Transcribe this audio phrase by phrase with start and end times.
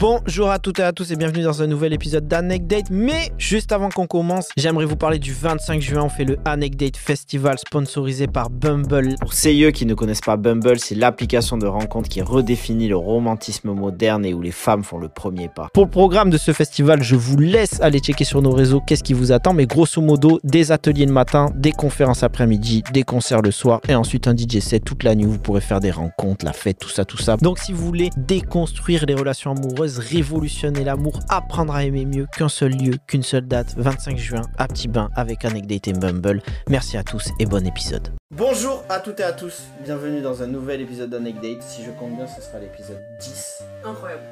[0.00, 2.86] Bonjour à toutes et à tous et bienvenue dans un nouvel épisode d'Anecdate.
[2.90, 6.04] Mais juste avant qu'on commence, j'aimerais vous parler du 25 juin.
[6.04, 9.16] On fait le Anecdate Festival sponsorisé par Bumble.
[9.20, 13.72] Pour ceux qui ne connaissent pas Bumble, c'est l'application de rencontre qui redéfinit le romantisme
[13.72, 15.68] moderne et où les femmes font le premier pas.
[15.74, 19.04] Pour le programme de ce festival, je vous laisse aller checker sur nos réseaux qu'est-ce
[19.04, 19.52] qui vous attend.
[19.52, 23.94] Mais grosso modo, des ateliers le matin, des conférences après-midi, des concerts le soir et
[23.94, 25.26] ensuite un DJ set toute la nuit.
[25.26, 27.36] Vous pourrez faire des rencontres, la fête, tout ça, tout ça.
[27.36, 32.48] Donc si vous voulez déconstruire les relations amoureuses, révolutionner l'amour, apprendre à aimer mieux qu'un
[32.48, 36.42] seul lieu, qu'une seule date, 25 juin à Petit Bain avec Anecdate et Bumble.
[36.68, 38.08] Merci à tous et bon épisode.
[38.30, 41.62] Bonjour à toutes et à tous, bienvenue dans un nouvel épisode d'Anecdate.
[41.62, 43.62] Si je compte bien, ce sera l'épisode 10.
[43.84, 44.22] Incroyable.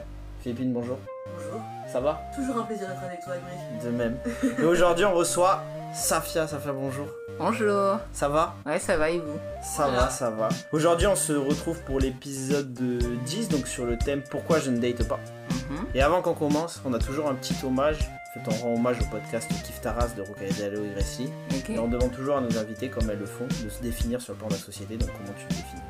[0.40, 0.98] Philippine, bonjour.
[1.36, 1.60] Bonjour.
[1.92, 2.22] Ça va?
[2.34, 3.84] Toujours un plaisir d'être avec toi, Emmerich.
[3.84, 4.16] De même.
[4.60, 6.46] Et aujourd'hui, on reçoit Safia.
[6.46, 7.06] Safia, bonjour.
[7.38, 7.98] Bonjour.
[8.12, 8.54] Ça va?
[8.66, 9.38] Ouais, ça va et vous?
[9.62, 10.48] Ça va, ça va.
[10.72, 14.78] Aujourd'hui, on se retrouve pour l'épisode de 10, donc sur le thème Pourquoi je ne
[14.78, 15.20] date pas?
[15.70, 15.86] Mhm.
[15.94, 17.98] Et avant qu'on commence, on a toujours un petit hommage.
[18.00, 21.72] En fait, on rend hommage au podcast Kif Taras de Rocadalo et.
[21.72, 24.34] Et on demande toujours à nos invités, comme elles le font, de se définir sur
[24.34, 24.96] le plan de la société.
[24.96, 25.82] Donc, comment tu te définis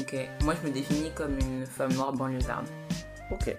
[0.00, 0.44] Ok.
[0.44, 2.66] Moi, je me définis comme une femme noire banlieusarde.
[3.30, 3.54] Ok.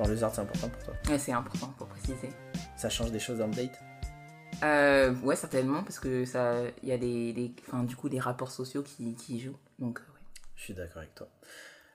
[0.00, 0.94] Arts, c'est important pour toi.
[1.08, 2.30] Ouais, c'est important pour préciser.
[2.76, 3.78] Ça change des choses dans le date?
[4.62, 8.20] Euh, ouais, certainement, parce que ça, il y a des, des- enfin, du coup, des
[8.20, 9.56] rapports sociaux qui, jouent.
[9.78, 10.20] Donc, euh, ouais.
[10.56, 11.28] Je suis d'accord avec toi.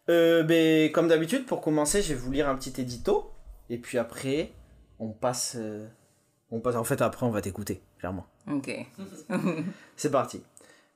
[0.09, 3.31] Euh, ben, comme d'habitude, pour commencer, je vais vous lire un petit édito.
[3.69, 4.51] Et puis après,
[4.99, 5.55] on passe.
[5.57, 5.87] euh,
[6.51, 6.75] on passe.
[6.75, 8.25] En fait, après, on va t'écouter, clairement.
[8.51, 8.71] Ok.
[9.95, 10.41] C'est parti.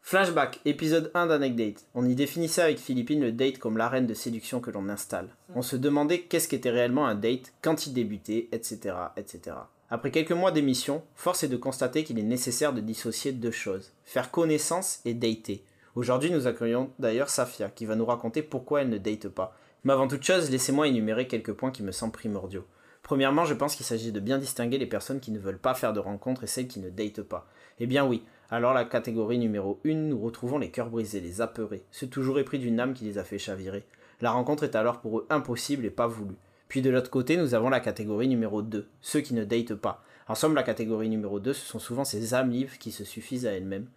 [0.04, 1.86] Flashback, épisode 1 d'Anecdate.
[1.94, 5.28] On y définissait avec Philippine le date comme l'arène de séduction que l'on installe.
[5.54, 9.58] On se demandait qu'est-ce qu'était réellement un date, quand il débutait, etc., etc.
[9.94, 13.92] Après quelques mois d'émission, force est de constater qu'il est nécessaire de dissocier deux choses.
[14.06, 15.66] Faire connaissance et dater.
[15.96, 19.54] Aujourd'hui, nous accueillons d'ailleurs Safia, qui va nous raconter pourquoi elle ne date pas.
[19.84, 22.64] Mais avant toute chose, laissez-moi énumérer quelques points qui me semblent primordiaux.
[23.04, 25.92] Premièrement, je pense qu'il s'agit de bien distinguer les personnes qui ne veulent pas faire
[25.92, 27.46] de rencontres et celles qui ne datent pas.
[27.82, 31.84] Eh bien oui, alors la catégorie numéro 1, nous retrouvons les cœurs brisés, les apeurés,
[31.92, 33.84] ceux toujours épris d'une âme qui les a fait chavirer.
[34.22, 36.38] La rencontre est alors pour eux impossible et pas voulue.
[36.72, 40.02] Puis de l'autre côté, nous avons la catégorie numéro 2, ceux qui ne datent pas.
[40.30, 43.46] En somme, la catégorie numéro 2, ce sont souvent ces âmes libres qui se suffisent
[43.46, 43.88] à elles-mêmes,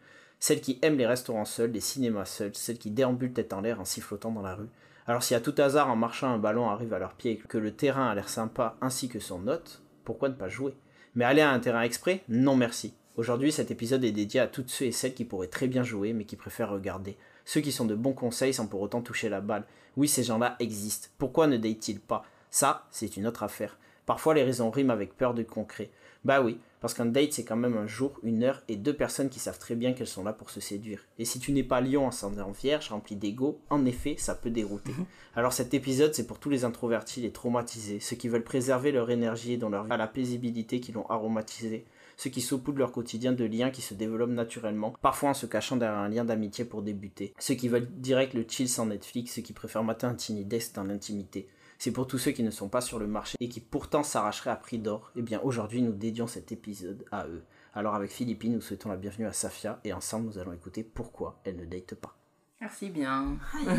[0.41, 3.81] celles qui aiment les restaurants seuls, les cinémas seuls, celles qui déambulent tête en l'air
[3.81, 4.67] en sifflotant dans la rue.
[5.07, 7.59] Alors si à tout hasard en marchant un ballon arrive à leurs pieds et que
[7.59, 10.75] le terrain a l'air sympa ainsi que son hôte, pourquoi ne pas jouer?
[11.15, 12.25] Mais aller à un terrain exprès?
[12.29, 12.93] Non merci.
[13.17, 16.12] Aujourd'hui cet épisode est dédié à toutes ceux et celles qui pourraient très bien jouer
[16.12, 17.17] mais qui préfèrent regarder.
[17.45, 19.62] Ceux qui sont de bons conseils sans pour autant toucher la balle.
[19.97, 21.11] Oui ces gens-là existent.
[21.19, 22.25] Pourquoi ne datent-ils pas?
[22.55, 23.77] Ça, c'est une autre affaire.
[24.07, 25.91] Parfois les raisons riment avec peur de concret.
[26.25, 29.29] Bah oui, parce qu'un date c'est quand même un jour, une heure et deux personnes
[29.29, 31.05] qui savent très bien qu'elles sont là pour se séduire.
[31.19, 34.93] Et si tu n'es pas lion ascendant vierge, rempli d'ego, en effet, ça peut dérouter.
[35.35, 39.11] Alors cet épisode c'est pour tous les introvertis, les traumatisés, ceux qui veulent préserver leur
[39.11, 41.85] énergie et dont leur vie a la paisibilité qui l'ont aromatisé,
[42.17, 45.77] ceux qui saupoudrent leur quotidien de liens qui se développent naturellement, parfois en se cachant
[45.77, 49.43] derrière un lien d'amitié pour débuter, ceux qui veulent direct le chill sans Netflix, ceux
[49.43, 51.49] qui préfèrent matin un tinidex dans l'intimité.
[51.84, 54.49] C'est pour tous ceux qui ne sont pas sur le marché et qui pourtant s'arracheraient
[54.49, 55.12] à prix d'or.
[55.17, 57.43] Eh bien aujourd'hui nous dédions cet épisode à eux.
[57.75, 61.43] Alors avec Philippine, nous souhaitons la bienvenue à Safia et ensemble nous allons écouter pourquoi
[61.44, 62.17] elle ne date pas.
[62.62, 63.37] Merci bien.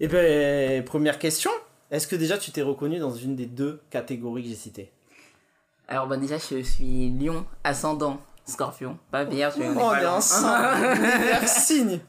[0.00, 1.50] Eh bien, première question,
[1.92, 4.92] est-ce que déjà tu t'es reconnu dans une des deux catégories que j'ai citées?
[5.86, 9.54] Alors, bah, déjà, je suis lion, ascendant, scorpion, pas vierge.
[9.58, 10.04] mais on est Oh, on pas est
[10.96, 12.00] Univers signe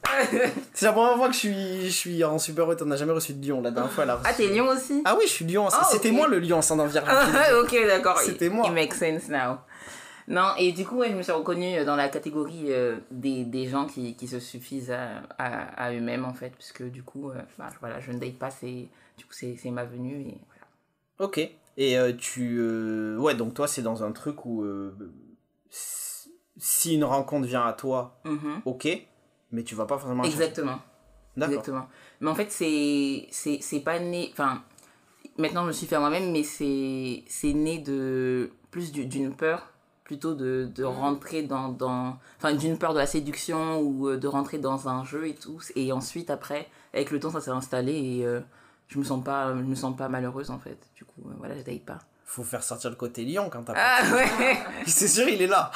[0.73, 3.33] C'est la première fois que je suis, je suis en super on n'a jamais reçu
[3.33, 4.05] de lion la dernière fois.
[4.09, 5.01] a Ah, t'es lion aussi?
[5.05, 7.05] Ah oui, je suis lion, Ah, c'était moi le lion ascendant vierge.
[7.09, 8.17] Ah, ok, d'accord.
[8.19, 8.67] C'était It- moi.
[8.67, 9.57] It makes sense now.
[10.27, 13.67] Non, et du coup, ouais, je me suis reconnue dans la catégorie euh, des, des
[13.67, 17.31] gens qui, qui se suffisent à, à, à eux-mêmes, en fait, parce que du coup,
[17.31, 20.37] euh, bah, voilà, je ne date pas, c'est du coup, c'est c'est ma venue, et
[20.47, 21.27] voilà.
[21.31, 21.39] Ok.
[21.77, 22.57] Et euh, tu...
[22.59, 24.63] euh, Ouais, donc toi c'est dans un truc où...
[26.59, 28.61] si- une rencontre vient à toi, Mhm.
[28.65, 28.87] ok,
[29.51, 30.23] mais tu vas pas forcément...
[30.23, 30.79] Exactement.
[31.37, 31.53] D'accord.
[31.55, 31.87] Exactement.
[32.21, 34.29] Mais en fait, c'est c'est pas né.
[34.33, 34.61] Enfin,
[35.37, 39.33] maintenant, je me suis fait à moi-même, mais c'est c'est né de plus du- d'une
[39.33, 39.67] peur,
[40.03, 41.69] plutôt de, de rentrer dans.
[41.69, 45.35] dans enfin, d'une peur de la séduction ou euh, de rentrer dans un jeu et
[45.35, 45.59] tout.
[45.75, 48.41] Et ensuite, après, avec le temps, ça s'est installé et euh,
[48.87, 50.79] je me sens pas je me sens pas malheureuse en fait.
[50.95, 51.99] Du coup, euh, voilà, je date pas.
[52.25, 54.57] Faut faire sortir le côté lion quand t'as Ah ouais
[54.87, 55.71] C'est sûr, il est là.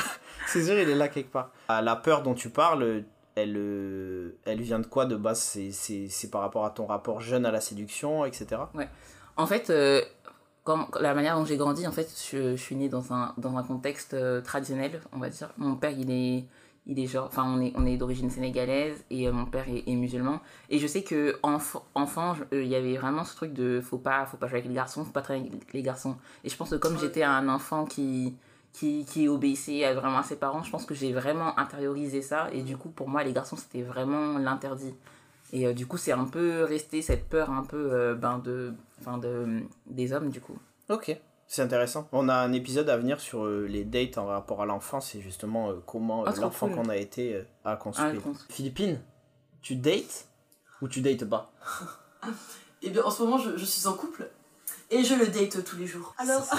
[0.47, 1.51] C'est sûr, il est là quelque part.
[1.67, 3.03] Ah, la peur dont tu parles,
[3.35, 5.39] elle, euh, elle vient de quoi de base?
[5.39, 8.61] C'est- C'est c'est par rapport à ton rapport jeune à la séduction, etc.
[9.35, 10.01] En fait, euh,
[10.63, 13.57] comme, la manière dont j'ai grandi, en fait, je, je suis née dans un, dans
[13.57, 15.49] un contexte euh, traditionnel, on va dire.
[15.57, 16.45] Mon père, il est,
[16.85, 19.83] il est genre, enfin, on est, on est d'origine sénégalaise et euh, mon père est,
[19.89, 20.39] est musulman.
[20.69, 23.97] Et je sais que enf- enfant, euh, il y avait vraiment ce truc de faut
[23.97, 26.15] pas, faut pas jouer avec les garçons, faut pas travailler avec les garçons.
[26.43, 26.99] Et je pense que comme Ouais.
[27.01, 28.35] j'étais un enfant qui,
[28.73, 32.49] qui, qui obéissait à vraiment à ses parents, je pense que j'ai vraiment intériorisé ça.
[32.51, 34.93] Et du coup, pour moi, les garçons, c'était vraiment l'interdit.
[35.51, 38.73] Et euh, du coup, c'est un peu resté cette peur un peu euh, ben, de,
[38.99, 40.57] enfin de, des hommes, du coup.
[40.89, 41.15] Ok,
[41.47, 42.07] c'est intéressant.
[42.11, 45.21] On a un épisode à venir sur euh, les dates en rapport à l'enfance et
[45.21, 46.77] justement euh, comment euh, Ah, l'enfant cool.
[46.77, 48.19] qu'on a été euh, a construit.
[48.25, 48.29] Ah.
[48.49, 48.99] Philippine,
[49.61, 50.27] tu dates
[50.81, 51.51] ou tu dates pas?
[52.81, 54.27] Et bien en ce moment, je, je suis en couple
[54.89, 56.15] et je le date tous les jours.
[56.17, 56.41] Alors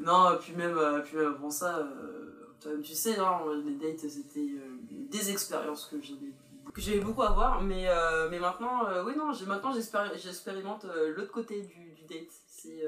[0.00, 3.98] Non, puis même, euh, puis même avant ça, euh, toi-même, tu sais, hein, les dates
[4.08, 4.78] c'était euh,
[5.10, 6.32] des expériences que j'avais
[6.74, 10.86] que j'avais beaucoup à voir, mais, euh, mais maintenant, oui, non, j'ai- maintenant j'expéri- j'expérimente
[11.16, 12.30] l'autre côté du, du date.
[12.46, 12.84] C'est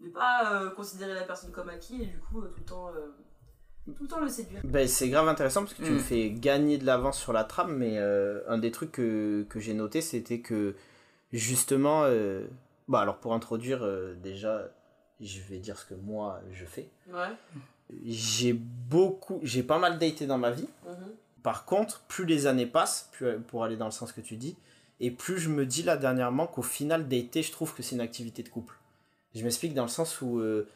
[0.00, 2.90] ne pas considérer la personne comme acquis et du coup, tout le temps,
[3.86, 4.60] tout le temps le séduire.
[4.64, 5.94] Ben, c'est grave intéressant parce que tu Mm.
[5.94, 9.58] me fais gagner de l'avance sur la trame, mais euh, un des trucs que, que
[9.60, 10.74] j'ai noté, c'était que
[11.32, 12.46] justement, euh,
[12.88, 14.68] bah alors pour introduire euh, déjà,
[15.22, 16.88] je vais dire ce que moi je fais.
[17.12, 17.28] Ouais.
[18.06, 20.68] J'ai beaucoup, j'ai pas mal daté dans ma vie.
[20.86, 21.12] Mhm.
[21.42, 24.56] Par contre, plus les années passent, plus, pour aller dans le sens que tu dis,
[25.00, 28.00] et plus je me dis là dernièrement qu'au final, dater, je trouve que c'est une
[28.00, 28.76] activité de couple.
[29.34, 30.38] Je m'explique dans le sens où.
[30.38, 30.68] euh,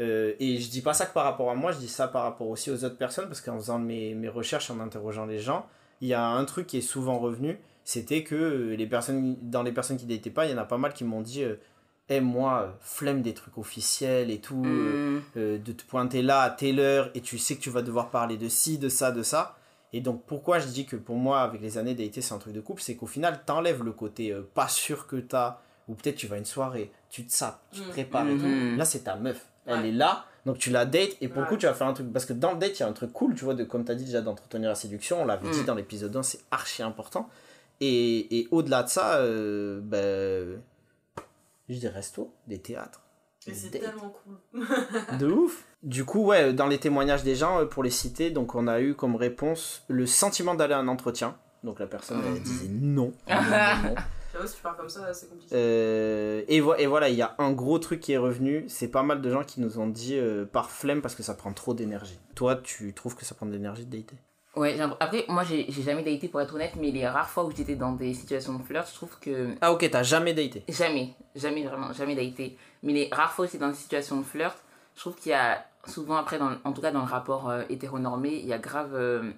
[0.00, 2.22] euh, et je dis pas ça que par rapport à moi, je dis ça par
[2.22, 5.66] rapport aussi aux autres personnes, parce qu'en faisant mes, mes recherches, en interrogeant les gens,
[6.00, 9.62] il y a un truc qui est souvent revenu, c'était que euh, les personnes, dans
[9.62, 11.56] les personnes qui dataient pas, il y en a pas mal qui m'ont dit euh,
[12.08, 15.20] Eh, moi, euh, flemme des trucs officiels et tout, euh, Mm.
[15.38, 18.10] euh, de te pointer là à telle heure et tu sais que tu vas devoir
[18.10, 19.56] parler de ci, de ça, de ça.
[19.94, 22.54] Et donc pourquoi je dis que pour moi avec les années d'été c'est un truc
[22.54, 26.16] de couple, c'est qu'au final t'enlèves le côté euh, pas sûr que t'as, ou peut-être
[26.16, 27.90] tu vas à une soirée, tu te sapes, tu te Mm.
[27.90, 28.46] prépares et tout.
[28.46, 28.76] Mhm.
[28.78, 29.88] Là c'est ta meuf, elle Ouais.
[29.90, 31.48] est là, donc tu la dates et pour le Ouais.
[31.50, 32.92] coup tu vas faire un truc, parce que dans le date il y a un
[32.92, 35.60] truc cool, tu vois, de, comme t'as dit déjà d'entretenir la séduction, on l'avait dit
[35.62, 35.66] Mm.
[35.66, 37.28] dans l'épisode 1, c'est archi important.
[37.80, 40.62] Et, et au-delà de ça, euh, ben,
[41.68, 43.02] je dis resto, des théâtres.
[43.46, 44.36] Et des c'est tellement cool.
[45.18, 45.64] De ouf.
[45.82, 48.80] Du coup, ouais, dans les témoignages des gens, euh, pour les citer, donc on a
[48.80, 51.36] eu comme réponse le sentiment d'aller à un entretien.
[51.64, 52.40] Donc la personne elle Mhm.
[52.40, 53.12] disait non.
[53.28, 53.94] non, non, non.
[54.32, 55.54] J'avoue, si tu parles comme ça, c'est compliqué.
[55.54, 58.64] Euh, et, vo- et voilà, il y a un gros truc qui est revenu.
[58.68, 61.34] C'est pas mal de gens qui nous ont dit euh, par flemme parce que ça
[61.34, 62.18] prend trop d'énergie.
[62.34, 64.16] Toi, tu trouves que ça prend de l'énergie de dater?
[64.54, 67.50] Ouais, après, moi j'ai j'ai jamais daté pour être honnête, mais les rares fois où
[67.56, 69.54] j'étais dans des situations de flirt, je trouve que.
[69.62, 70.62] Ah ok, t'as jamais daté.
[70.68, 72.58] Jamais, jamais vraiment, jamais daté.
[72.82, 74.56] Mais les rares fois où j'étais dans des situations de flirt,
[74.94, 77.62] je trouve qu'il y a souvent, après, dans, en tout cas dans le rapport euh,
[77.70, 78.94] hétéronormé, il y a grave.
[78.94, 79.32] euh,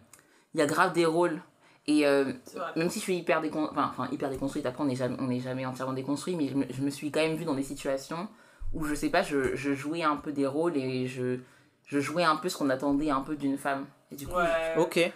[0.54, 1.40] il y a grave des rôles.
[1.86, 2.32] Et euh,
[2.76, 3.68] même si je suis hyper, décon...
[3.70, 6.64] enfin, enfin, hyper déconstruite, après on n'est jamais, on jamais entièrement déconstruit, mais je me,
[6.70, 8.26] je me suis quand même vue dans des situations
[8.72, 11.38] où je sais pas, je, je jouais un peu des rôles et je,
[11.86, 13.86] je jouais un peu ce qu'on attendait un peu d'une femme.
[14.12, 14.46] Et du coup, Ouais.
[14.76, 15.12] Ok.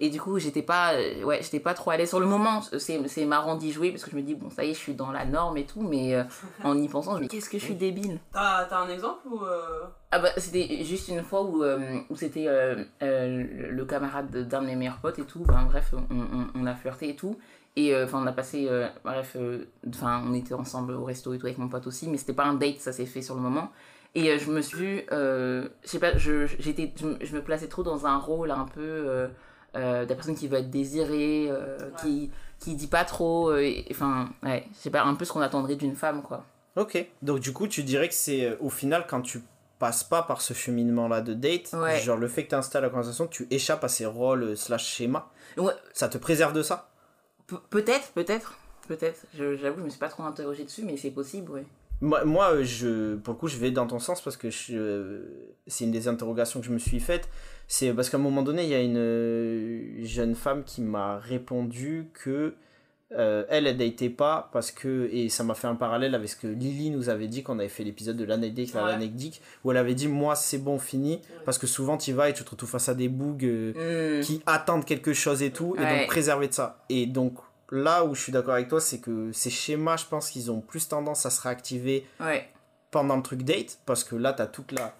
[0.00, 2.08] Et du coup, j'étais pas, euh, ouais, j'étais pas trop à l'aise.
[2.08, 4.64] Sur le moment, c'est c'est marrant d'y jouer parce que je me dis, bon, ça
[4.64, 6.24] y est, je suis dans la norme et tout, mais euh,
[6.64, 8.18] en y pensant, je me dis, qu'est-ce que je suis débile?
[8.32, 9.44] T'as t'as un exemple ou.
[9.44, 14.30] euh, Ah bah, c'était juste une fois où, euh, où c'était euh, euh, le camarade
[14.30, 15.40] de- d'un de mes meilleurs potes et tout.
[15.40, 17.36] Ben, bref, on, on, on a flirté et tout.
[17.76, 21.32] Et euh, enfin, on a passé, euh, bref, euh, enfin, on était ensemble au resto
[21.32, 23.34] et tout avec mon pote aussi, mais c'était pas un date, ça s'est fait sur
[23.34, 23.70] le moment.
[24.14, 27.34] Et euh, je me suis vue, euh, je sais pas, je, j'étais, je, me- je
[27.34, 29.28] me plaçais trop dans un rôle un peu euh,
[29.74, 33.86] euh, de la personne qui veut être désirée, euh, qui, qui dit pas trop, et-
[33.90, 36.44] enfin, ouais, je sais pas, un peu ce qu'on attendrait d'une femme, quoi.
[36.76, 37.04] Ok.
[37.22, 39.40] Donc du coup, tu dirais que c'est au final quand tu
[39.78, 41.98] passes pas par ce cheminement-là de date, Ouais.
[42.00, 45.26] genre le fait que tu installes la conversation, tu échappes à ces rôles slash schémas.
[45.56, 45.72] Ouais.
[45.94, 46.90] Ça te préserve de ça?
[47.46, 48.54] Pe- peut-être, peut-être,
[48.88, 49.20] peut-être.
[49.36, 51.64] Je- J'avoue, je me suis pas trop interrogée dessus, mais c'est possible, ouais.
[52.02, 55.90] Moi, moi, je, pour le coup, je vais dans ton sens parce que c'est une
[55.92, 57.28] des interrogations que je me suis faite.
[57.68, 61.18] C'est parce qu'à un moment donné, il y a une euh, jeune femme qui m'a
[61.18, 62.54] répondu que
[63.12, 66.36] euh, elle, elle n'était pas parce que, et ça m'a fait un parallèle avec ce
[66.36, 69.30] que Lily nous avait dit quand on avait fait l'épisode de l'anecdote, Ouais.
[69.64, 71.20] où elle avait dit Moi, c'est bon, fini.
[71.44, 74.18] Parce que souvent, tu y vas et tu te retrouves face à des bugs euh,
[74.18, 74.22] Hmm.
[74.24, 76.84] qui attendent quelque chose et tout, et donc préserver de ça.
[76.88, 77.34] Et donc
[77.74, 80.60] là où je suis d'accord avec toi, c'est que ces schémas, je pense qu'ils ont
[80.60, 82.46] plus tendance à se réactiver Ouais.
[82.90, 84.94] pendant le truc date, parce que là, t'as toute la.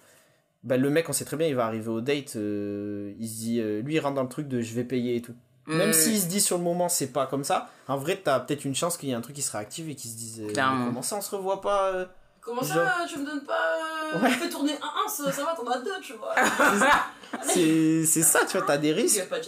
[0.63, 3.35] Ben, le mec, on sait très bien, il va arriver au date, euh, il se
[3.35, 5.35] dit, euh, lui, il rentre dans le truc de je vais payer et tout.
[5.67, 5.93] Même Hmm.
[5.93, 8.75] s'il se dit sur le moment, c'est pas comme ça, en vrai, t'as peut-être une
[8.75, 11.01] chance qu'il y ait un truc qui se réactive et qui se dise, euh, comment
[11.01, 12.05] ça, on se revoit pas euh
[12.45, 13.53] Comment ça, Genre- tu me donnes pas.
[14.15, 14.29] euh, Ouais.
[14.31, 16.35] Fais tourner un 1, ça, ça va, t'en as deux, tu vois.
[17.43, 19.19] C'est c'est ça, tu vois, t'as des Il y risques.
[19.21, 19.45] a pas de.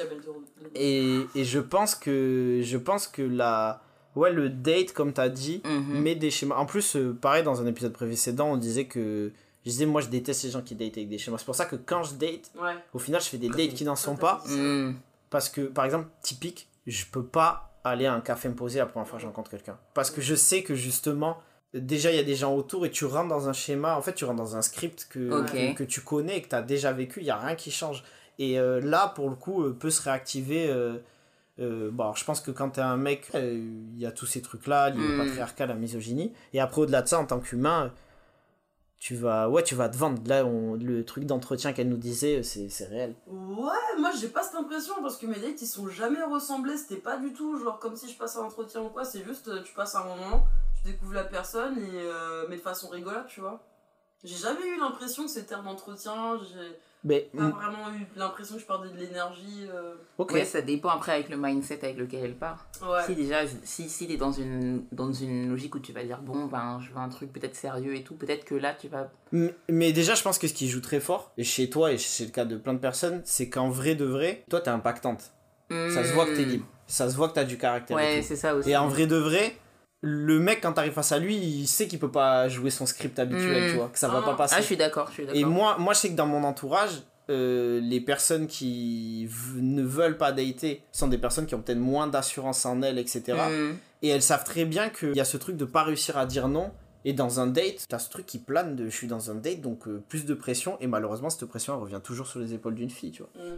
[0.73, 3.81] Et, et je pense que je pense que la
[4.15, 6.01] ouais le date comme t'as dit Mhm.
[6.01, 9.31] met des schémas en plus euh, pareil dans un épisode précédent on disait que
[9.65, 11.39] Je disais, moi, je déteste les gens qui datent avec des schémas.
[11.39, 12.75] C'est pour ça que quand je date, Ouais.
[12.93, 14.43] au final, je fais des dates qui n'en sont pas.
[14.47, 14.93] Hmm.
[15.31, 18.85] Parce que, par exemple, typique, je peux pas aller à un café me poser la
[18.85, 19.75] première fois que je rencontre quelqu'un.
[19.95, 21.39] Parce que je sais que justement,
[21.79, 23.97] déjà, il y a des gens autour et tu rentres dans un schéma.
[23.97, 26.55] En fait, tu rentres dans un script que, que, que tu connais et que tu
[26.55, 27.19] as déjà vécu.
[27.21, 28.03] Il n'y a rien qui change.
[28.39, 30.69] Et euh, là, pour le coup, euh, peut se réactiver.
[30.69, 30.97] euh,
[31.59, 33.53] euh, bon, alors, je pense que quand tu es un mec, euh,
[33.93, 35.17] il y a tous ces trucs-là, liés au Mm.
[35.17, 36.33] patriarcat, la misogynie.
[36.53, 37.93] Et après, au-delà de ça, en tant qu'humain,
[38.97, 40.21] tu vas, ouais, tu vas te vendre.
[40.25, 43.13] Là, on- le truc d'entretien qu'elle nous disait, c'est c'est réel.
[43.27, 46.75] Ouais, moi j'ai pas cette impression parce que mes dates ils sont jamais ressemblés.
[46.77, 49.05] C'était pas du tout genre comme si je passe un entretien ou quoi.
[49.05, 50.45] C'est juste tu passes un moment,
[50.85, 53.61] tu découvres la personne et euh, mais de façon rigolote, tu vois.
[54.23, 56.39] J'ai jamais eu l'impression que c'était un entretien.
[56.51, 59.67] J'ai Mais, pas vraiment eu l'impression que je perdais de l'énergie.
[59.71, 59.93] euh.
[60.17, 60.31] ok.
[60.31, 62.65] Ouais, ça dépend après avec le mindset avec lequel elle part.
[62.81, 63.03] Ouais.
[63.05, 66.45] Si déjà, si, si t'es dans une, dans une logique où tu vas dire, bon,
[66.45, 69.11] ben, je veux un truc peut-être sérieux et tout, peut-être que là, tu vas...
[69.69, 72.25] Mais déjà, je pense que ce qui joue très fort, et chez toi et c'est
[72.25, 75.33] le cas de plein de personnes, c'est qu'en vrai de vrai, toi t'es impactante.
[75.69, 76.49] Ça se voit que t'es Hmm.
[76.49, 76.65] libre.
[76.87, 77.97] Ça se voit que t'as du caractère.
[77.97, 78.69] Ouais, c'est ça aussi.
[78.71, 79.55] Et en vrai de vrai,
[80.07, 83.17] le mec, quand t'arrives face à lui, il sait qu'il peut pas jouer son script
[83.17, 83.71] habituel, Mm.
[83.71, 84.25] tu vois, que ça va Ah.
[84.25, 84.53] pas passer.
[84.55, 85.39] Ah, je suis d'accord, je suis d'accord.
[85.41, 90.17] et moi, moi, je sais que dans mon entourage, euh, les personnes qui ne veulent
[90.17, 93.23] pas dater sont des personnes qui ont peut-être moins d'assurance en elles, etc.
[93.49, 93.73] Hmm.
[94.03, 96.47] Et elles savent très bien qu'il y a ce truc de pas réussir à dire
[96.49, 96.71] non.
[97.03, 99.61] Et dans un date, t'as ce truc qui plane de je suis dans un date,
[99.61, 100.77] donc euh, plus de pression.
[100.81, 103.43] Et malheureusement, cette pression, elle revient toujours sur les épaules d'une fille, tu vois.
[103.43, 103.57] Mm.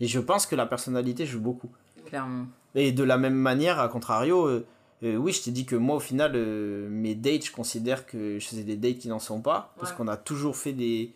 [0.00, 1.70] Et je pense que la personnalité joue beaucoup.
[2.06, 2.46] Clairement.
[2.74, 4.66] Et de la même manière, à contrario, euh,
[5.02, 8.38] euh, oui, je t'ai dit que moi, au final, euh, mes dates, je considère que
[8.38, 9.74] je faisais des dates qui n'en sont pas.
[9.78, 9.96] Parce Ouais.
[9.96, 11.12] qu'on a toujours fait des.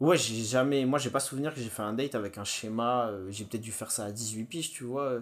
[0.00, 0.84] Ouais, j'ai jamais.
[0.84, 3.08] Moi, j'ai pas souvenir que j'ai fait un date avec un schéma.
[3.08, 5.20] euh, j'ai peut-être dû faire ça à 18 piges, tu vois.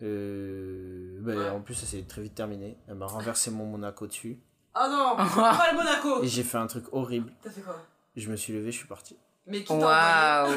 [0.00, 1.48] Bah, Ouais.
[1.50, 2.76] En plus, ça s'est très vite terminé.
[2.88, 4.38] Elle m'a renversé mon Monaco dessus.
[4.74, 6.22] Ah non, pas le Monaco.
[6.22, 7.32] Et j'ai fait un truc horrible.
[7.42, 7.76] T'as fait quoi?
[8.16, 9.16] Je me suis levé, je suis parti.
[9.50, 10.50] Mais qui Waouh.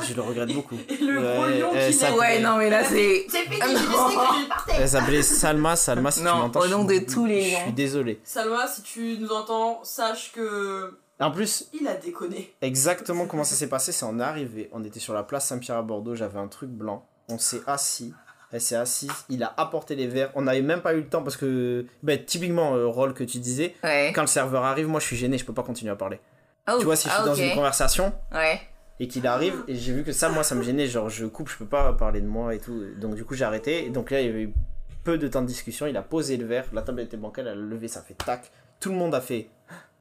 [0.00, 0.76] Je le regrette beaucoup.
[0.88, 3.26] Et le gros Ouais, lion euh, qui ça- Ouais, non, mais là, c'est...
[3.28, 4.72] C'est fini, Ah j'ai décidé que je partais.
[4.80, 5.76] Elle s'appelait Salma.
[5.76, 6.60] Salma, si tu Non, m'entends.
[6.60, 7.62] au je nom de tous les Je gens.
[7.64, 8.20] suis désolé.
[8.24, 12.54] Salma, si tu nous entends, sache que En plus, il a déconné.
[12.62, 15.76] Exactement comment ça s'est passé, c'est on est arrivé, on était sur la place Saint-Pierre
[15.76, 18.12] à Bordeaux, j'avais un truc blanc, on s'est assis,
[18.50, 21.22] elle s'est assise, il a apporté les verres, on n'avait même pas eu le temps
[21.22, 24.12] parce que, ben, typiquement, euh, rôle que tu disais, Ouais.
[24.14, 26.18] quand le serveur arrive, moi je suis gêné, je peux pas continuer à parler.
[26.68, 27.38] Oh, tu vois, si je suis ah, dans ok.
[27.40, 28.60] une conversation Ouais.
[29.00, 31.48] et qu'il arrive, et j'ai vu que ça, moi ça me gênait, genre je coupe,
[31.48, 34.10] je peux pas parler de moi et tout, donc du coup j'ai arrêté, et donc
[34.10, 34.54] là il y avait eu
[35.02, 37.52] peu de temps de discussion, il a posé le verre, la table était bancale, elle
[37.58, 39.48] a levé, ça fait tac, tout le monde a fait.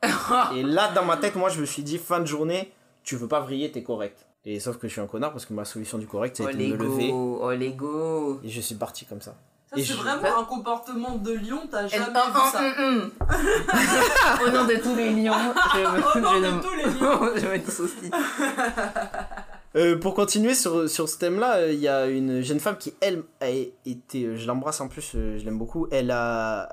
[0.56, 2.72] Et là, dans ma tête, moi, je me suis dit, fin de journée,
[3.04, 4.26] tu veux pas vriller, t'es correct.
[4.46, 6.58] Et sauf que je suis un connard parce que ma solution du correct, Oh, c'est
[6.58, 7.04] de me lever.
[7.06, 7.40] l'ego.
[7.42, 8.42] Oh, l'ego.
[8.44, 9.36] Et je suis parti comme ça.
[9.76, 12.62] C'est je- vraiment un comportement de lion, t'as jamais vu oh, ça.
[14.46, 15.34] Au nom de tous les lions,
[15.74, 17.30] je me, Au nom je de me- tous les lions.
[17.36, 18.12] je me dissocie.
[19.76, 22.94] Euh, pour continuer sur, sur ce thème-là, euh, il y a une jeune femme qui,
[23.02, 24.24] elle, a été.
[24.26, 25.88] euh, je l'embrasse en plus, euh, je l'aime beaucoup.
[25.90, 26.70] Elle a.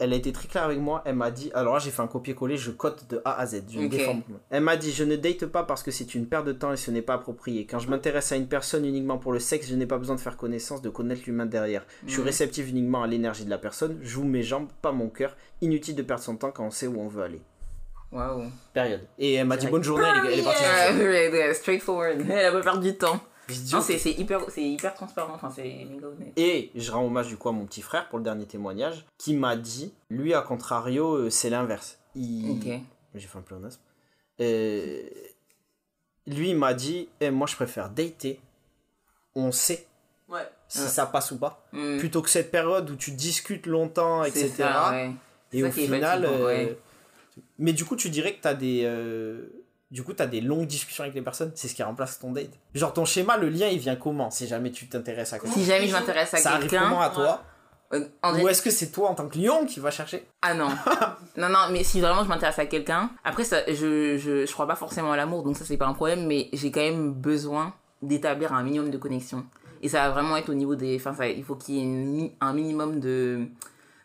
[0.00, 1.02] Elle a été très claire avec moi.
[1.04, 1.50] Elle m'a dit.
[1.54, 3.62] Alors là, j'ai fait un copier-coller, je cote de A à Z.
[3.70, 3.90] Je me Ok.
[3.90, 4.20] défends.
[4.50, 6.76] Elle m'a dit Je ne date pas parce que c'est une perte de temps et
[6.76, 7.66] ce n'est pas approprié.
[7.66, 10.20] Quand je m'intéresse à une personne uniquement pour le sexe, je n'ai pas besoin de
[10.20, 11.84] faire connaissance, de connaître l'humain derrière.
[12.06, 13.98] Je suis réceptif uniquement à l'énergie de la personne.
[14.02, 15.36] Je joue mes jambes, pas mon cœur.
[15.60, 17.42] Inutile de perdre son temps quand on sait où on veut aller.
[18.12, 18.44] Waouh.
[18.72, 19.02] Période.
[19.18, 20.62] Et elle m'a dit bonne journée, elle est, elle est partie.
[20.64, 21.54] Yeah.
[21.54, 22.24] Straightforward.
[22.28, 23.20] Elle a pas perdu de temps.
[23.72, 25.34] Non, c'est hyper, c'est hyper transparent.
[25.34, 26.32] Enfin, c'est méga honnête.
[26.36, 29.34] Et je rends hommage du coup à mon petit frère pour le dernier témoignage, qui
[29.34, 31.98] m'a dit, lui à contrario, euh, c'est l'inverse.
[32.14, 32.50] Il...
[32.50, 32.80] Ok.
[33.14, 33.80] J'ai fait un pléonasme.
[34.40, 35.02] Euh,
[36.26, 38.40] Lui il m'a dit, Eh, moi je préfère dater,
[39.34, 39.86] on sait
[40.28, 40.40] Ouais.
[40.68, 40.86] si Ouais.
[40.88, 41.98] ça passe ou pas, Hmm.
[41.98, 44.48] plutôt que cette période où tu discutes longtemps, etc.
[44.58, 45.10] ça, ouais.
[45.52, 46.24] Et au final...
[46.24, 46.72] euh.
[47.58, 48.82] Mais du coup tu dirais que tu as des...
[48.84, 49.48] euh,
[49.90, 52.30] Du coup, tu as des longues discussions avec les personnes, c'est ce qui remplace ton
[52.32, 52.50] date.
[52.74, 54.30] Genre, ton schéma, le lien, il vient comment?
[54.30, 55.54] Si jamais tu t'intéresses à quelqu'un.
[55.54, 57.00] Si jamais je m'intéresse à Ça arrive comment quelqu'un.
[57.00, 57.42] à toi?
[57.92, 58.06] euh,
[58.40, 60.24] Ou est-ce que c'est toi en tant que lion qui va chercher?
[60.42, 60.68] Ah non.
[61.36, 64.68] non, non, mais si vraiment je m'intéresse à quelqu'un, après, ça, je, je, je crois
[64.68, 67.74] pas forcément à l'amour, donc ça, c'est pas un problème, mais j'ai quand même besoin
[68.00, 69.44] d'établir un minimum de connexion.
[69.82, 70.94] Et ça va vraiment être au niveau des.
[70.96, 73.46] Enfin, ça, il faut qu'il y ait une un minimum de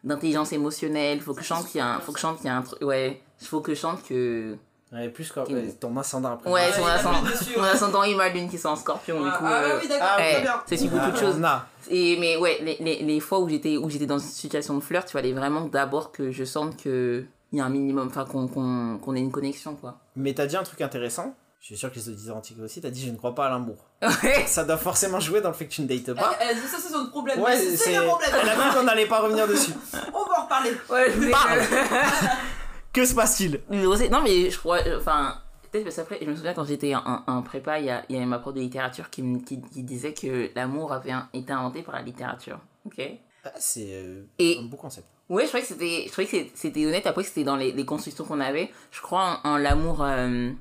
[0.03, 2.45] d'intelligence émotionnelle, faut que je chante qu'il y a un, faut que je chante qu'il
[2.47, 4.55] y a un truc, ouais, faut que je chante que,
[4.93, 6.49] Ouais, plus ouais, ton ascendant après.
[6.49, 7.19] ouais, son il a ascendant,
[7.57, 9.87] mon ascendant et ma lune qui sont en scorpion, du Ah, coup, ah euh, oui,
[9.87, 10.61] d'accord, ah, très ouais, bien.
[10.67, 11.35] c'est sur Ah, beaucoup de choses.
[11.39, 11.65] on a.
[11.89, 14.81] Et mais ouais, les, les, les fois où j'étais où j'étais dans une situation de
[14.81, 18.25] flirt, il fallait vraiment d'abord que je sente que il y a un minimum, enfin
[18.25, 19.97] qu'on qu'on qu'on ait une connexion quoi.
[20.15, 21.33] Mais t'as dit un truc intéressant.
[21.61, 22.79] Je suis sûr que les auditeurs antiques aussi.
[22.79, 23.77] T'as dit je ne crois pas à l'amour.
[24.03, 24.45] Ouais.
[24.45, 26.37] Ça doit forcément jouer dans le fait que tu ne dates pas.
[26.53, 27.39] dit ça, c'est son problème.
[27.39, 28.29] Ouais, c'est c'est le problème.
[28.39, 29.71] Elle a dit qu'on n'allait pas revenir dessus.
[30.13, 30.71] On va en reparler.
[30.91, 32.54] Ouais, je.
[32.95, 33.61] Que se passe-t-il
[34.09, 34.79] Non, mais je crois.
[34.87, 35.37] euh, Enfin,
[35.71, 38.15] peut-être parce qu'après, je me souviens quand j'étais en, en prépa, il y, a, il
[38.15, 41.27] y avait ma prof de littérature qui, me- qui, qui disait que l'amour avait un-
[41.33, 42.59] été inventé par la littérature.
[42.85, 43.01] Ok?
[43.43, 45.07] Ah, C'est euh, Et- un beau concept.
[45.27, 47.05] Ouais, je croyais que c'était, je croyais que c'était honnête.
[47.07, 48.71] Après, c'était dans les, les constructions qu'on avait.
[48.91, 50.51] Je crois en, en l'amour, euh,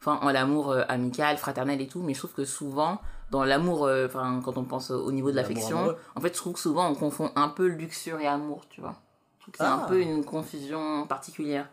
[0.00, 2.02] enfin, en l'amour euh, amical, fraternel et tout.
[2.02, 5.36] Mais je trouve que souvent, dans l'amour, euh, enfin, quand on pense au niveau de
[5.36, 8.80] l'affection, en fait, je trouve que souvent on confond un peu luxure et amour, tu
[8.82, 8.94] vois.
[9.54, 9.86] C'est un Ah.
[9.88, 11.68] peu une confusion particulière.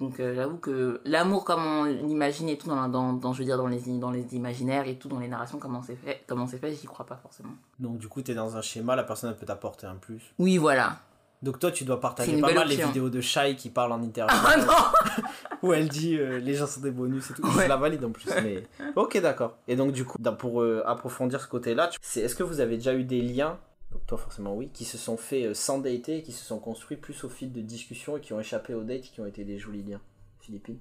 [0.00, 3.44] Donc, euh, j'avoue que l'amour, comme on l'imagine et tout, dans, dans, dans, je veux
[3.44, 6.46] dire, dans les, dans les imaginaires et tout, dans les narrations, comment c'est fait, comment
[6.46, 7.50] c'est fait, j'y crois pas forcément.
[7.78, 10.22] Donc du coup, t'es dans un schéma, la personne elle peut t'apporter un plus.
[10.38, 10.96] Oui, voilà.
[11.42, 14.38] Donc toi, tu dois partager pas mal les vidéos de Shai qui parlent en interaction.
[14.46, 15.22] Ah non
[15.62, 17.42] où elle dit euh, les gens sont des bonus et tout.
[17.46, 17.64] Ouais.
[17.64, 18.26] Je la valide en plus.
[18.42, 18.62] Mais...
[18.96, 19.56] ok, d'accord.
[19.68, 22.76] Et donc, du coup, pour euh, approfondir ce côté-là, tu- c'est est-ce que vous avez
[22.76, 23.58] déjà eu des liens,
[23.92, 26.96] donc toi forcément oui, qui se sont faits euh, sans dater, qui se sont construits
[26.96, 29.58] plus au fil de discussions et qui ont échappé aux dates, qui ont été des
[29.58, 30.00] jolis liens
[30.40, 30.78] Philippine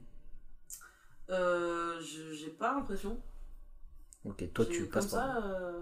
[1.29, 3.17] Euh, j'ai pas l'impression.
[4.25, 5.33] Ok, toi tu comme passes, par...
[5.33, 5.45] ça.
[5.45, 5.81] euh,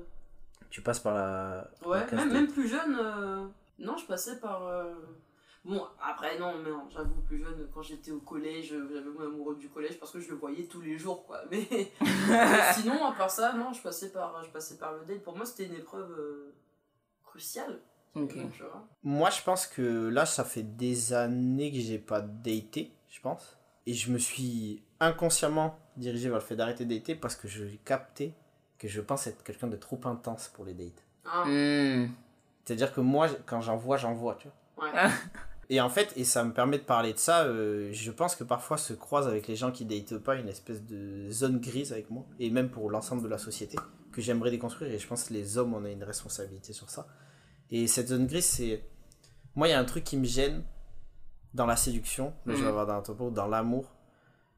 [0.69, 1.69] tu passes par la.
[1.85, 2.95] Ouais, même, même plus jeune.
[2.99, 3.45] euh,
[3.79, 4.69] Non, je passais par.
[5.65, 9.55] Bon, après, non, mais non, j'avoue, plus jeune, quand j'étais au collège, j'avais mon amoureux
[9.55, 11.41] du collège parce que je le voyais tous les jours, quoi.
[11.51, 11.91] Mais mais
[12.73, 15.23] sinon, à part ça, non, je passais par, je passais par le date.
[15.23, 16.15] Pour moi, c'était une épreuve
[19.03, 23.57] Moi, je pense que là, ça fait des années que j'ai pas daté, je pense.
[23.85, 27.79] Et je me suis inconsciemment dirigé vers le fait d'arrêter de dater parce que j'ai
[27.85, 28.33] capté
[28.79, 31.03] que je pense être quelqu'un de trop intense pour les dates.
[31.25, 32.07] Ah, Hmm.
[32.65, 34.85] C'est-à-dire que moi, quand j'en vois, j'en vois, tu vois.
[34.85, 35.09] ouais.
[35.69, 38.45] Et en fait, et ça me permet de parler de ça, euh, je pense que
[38.45, 42.09] parfois se croise avec les gens qui datent pas une espèce de zone grise avec
[42.09, 43.77] moi, et même pour l'ensemble de la société,
[44.13, 47.05] que j'aimerais déconstruire, et je pense que les hommes, on a une responsabilité sur ça.
[47.71, 48.83] Et cette zone grise, c'est...
[49.55, 50.63] Moi, il y a un truc qui me gêne
[51.53, 52.67] dans la séduction, là je vais Mhm.
[52.67, 53.85] avoir dans un topo, dans l'amour,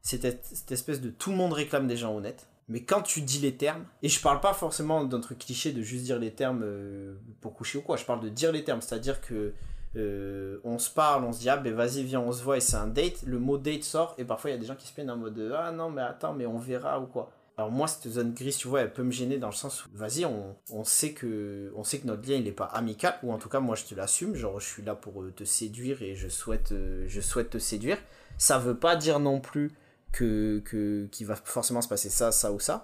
[0.02, 2.48] c'est cette, espèce de tout le monde réclame des gens honnêtes.
[2.68, 5.82] Mais quand tu dis les termes, et je parle pas forcément d'un truc cliché de
[5.82, 8.80] juste dire les termes euh, pour coucher ou quoi, je parle de dire les termes,
[8.80, 9.54] c'est-à-dire que
[9.96, 12.60] euh, on se parle, on se dit ah ben vas-y viens on se voit et
[12.60, 14.86] c'est un date, le mot date sort et parfois il y a des gens qui
[14.86, 17.32] se plaignent en mode ah non mais attends mais on verra ou quoi.
[17.60, 19.90] Alors moi cette zone grise tu vois elle peut me gêner dans le sens où
[19.92, 23.38] vas-y on, sait que on sait que notre lien il est pas amical ou en
[23.38, 26.14] tout cas moi je te l'assume genre je suis là pour euh, te séduire et
[26.14, 27.98] je souhaite euh, je souhaite te séduire.
[28.38, 29.72] Ça veut pas dire non plus
[30.10, 30.62] que
[31.12, 32.82] qu'il va forcément se passer ça ça ou ça.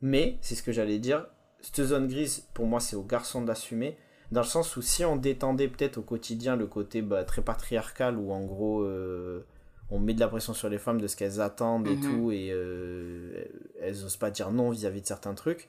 [0.00, 1.26] Mais c'est ce que j'allais dire,
[1.60, 3.98] cette zone grise pour moi c'est au garçon d'assumer
[4.30, 8.16] dans le sens où si on détendait peut-être au quotidien le côté bah, très patriarcal
[8.16, 9.44] où en gros euh,
[9.94, 12.00] on met de la pression sur les femmes de ce qu'elles attendent et Mhm.
[12.00, 13.44] tout et euh,
[13.80, 15.68] elles osent pas dire non vis-à-vis de certains trucs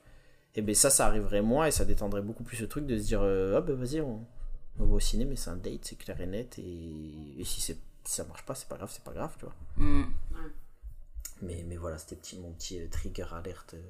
[0.56, 3.04] et ben ça ça arriverait moins et ça détendrait beaucoup plus le truc de se
[3.04, 4.24] dire euh, ah ben vas-y on,
[4.80, 7.60] on va au ciné mais c'est un date c'est clair et net et, et si,
[7.60, 10.04] c'est- si ça marche pas c'est pas grave c'est pas grave tu vois Hmm.
[11.42, 13.82] mais, mais voilà c'était petit, mon petit euh, trigger alerte euh,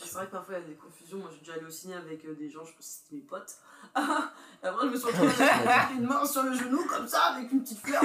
[0.00, 1.18] C'est vrai que parfois il y a des confusions.
[1.18, 3.22] Moi, j'ai déjà allé au ciné avec euh, des gens, je pense que c'était mes
[3.22, 3.56] potes.
[4.62, 7.50] Et après, je me suis retrouvée avec une main sur le genou, comme ça, avec
[7.50, 8.00] une petite fleur.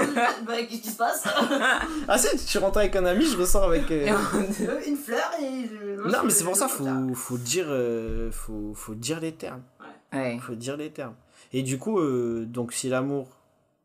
[0.46, 1.28] Bah, qu'est-ce qui se passe?
[2.08, 5.68] Ah si suis rentré avec un ami je ressors avec euh, Euh, Une fleur et.
[5.68, 9.64] je- non mais c'est pour ça faut, faut dire euh, faut, faut dire les termes
[10.12, 10.36] Ouais.
[10.36, 11.16] Il faut dire les termes.
[11.54, 13.28] Et du coup, euh, donc si l'amour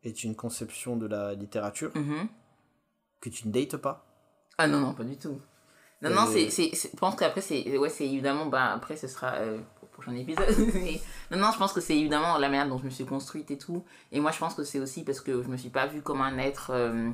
[0.03, 2.27] est une conception de la littérature, Mhm.
[3.21, 4.05] que tu ne dates pas,
[4.57, 5.39] Ah non, non, pas du tout.
[6.01, 8.95] Non, Euh, non, c'est, c'est, c'est- je pense qu'après, c'est, ouais, c'est évidemment, bah, après,
[8.95, 10.45] ce sera euh, pour le prochain épisode.
[10.75, 10.99] Mais
[11.31, 13.57] non, non, je pense que c'est évidemment la manière dont je me suis construite et
[13.57, 13.83] tout.
[14.11, 16.21] Et moi, je pense que c'est aussi parce que je me suis pas vue comme
[16.21, 17.09] un être euh,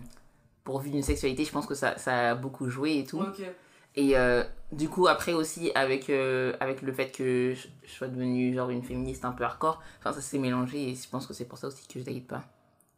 [0.63, 1.45] pourvu d'une sexualité.
[1.45, 3.21] Je pense que ça, ça a beaucoup joué et tout.
[3.98, 4.43] Et euh,
[4.74, 8.69] du coup, après aussi, avec, euh, avec le fait que je, je sois devenue genre
[8.69, 11.58] une féministe un peu hardcore, enfin, ça s'est mélangé et je pense que c'est pour
[11.58, 12.43] ça aussi que je date pas.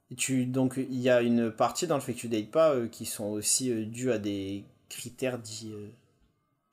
[0.10, 2.72] et tu, donc il y a une partie dans le fait que tu dates pas
[2.74, 5.90] euh, qui sont aussi euh, dus à des critères dits euh,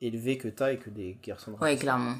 [0.00, 2.16] élevés que tu as et que des garçons ne Ouais, clairement.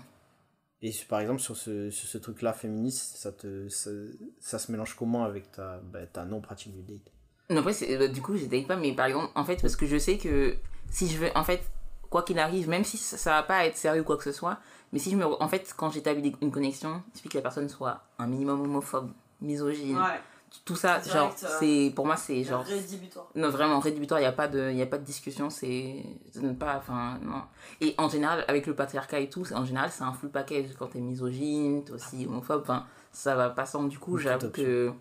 [0.83, 3.91] Et par exemple, sur ce, sur ce truc-là féministe, ça, te, ça,
[4.39, 7.13] ça se mélange comment avec ta, bah, ta non-pratique du date?
[7.49, 9.87] Non, après, bah, du coup, je date pas, mais par exemple, en fait, parce que
[9.87, 10.57] je sais que
[10.91, 11.63] si je veux, en fait,
[12.11, 14.33] quoi qu'il arrive, même si ça, ça va pas être sérieux ou quoi que ce
[14.33, 14.59] soit,
[14.93, 15.25] mais si je me.
[15.25, 19.11] En fait, quand j'établis une connexion, il suffit que la personne soit un minimum homophobe,
[19.41, 20.21] misogyne, Ouais.
[20.65, 21.93] Tout ça, Direct, genre, euh, c'est.
[21.95, 22.65] Pour moi, c'est genre.
[22.65, 23.29] Rédhibitoire.
[23.35, 26.05] Non, vraiment, rédhibitoire, il n'y a, pas de- y a pas de discussion, c'est.
[26.37, 27.43] ne pas, enfin, non.
[27.81, 30.67] Et en général, avec le patriarcat et tout, c'est- en général, c'est un full package.
[30.79, 33.85] Quand t'es misogyne, t'es aussi homophobe, enfin, ça va pas sans.
[33.85, 34.93] Du coup, j'avoue que.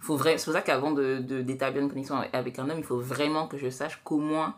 [0.00, 0.36] Faut vrai...
[0.36, 3.46] C'est pour ça qu'avant de, de, d'établir une connexion avec un homme, il faut vraiment
[3.46, 4.56] que je sache qu'au moins,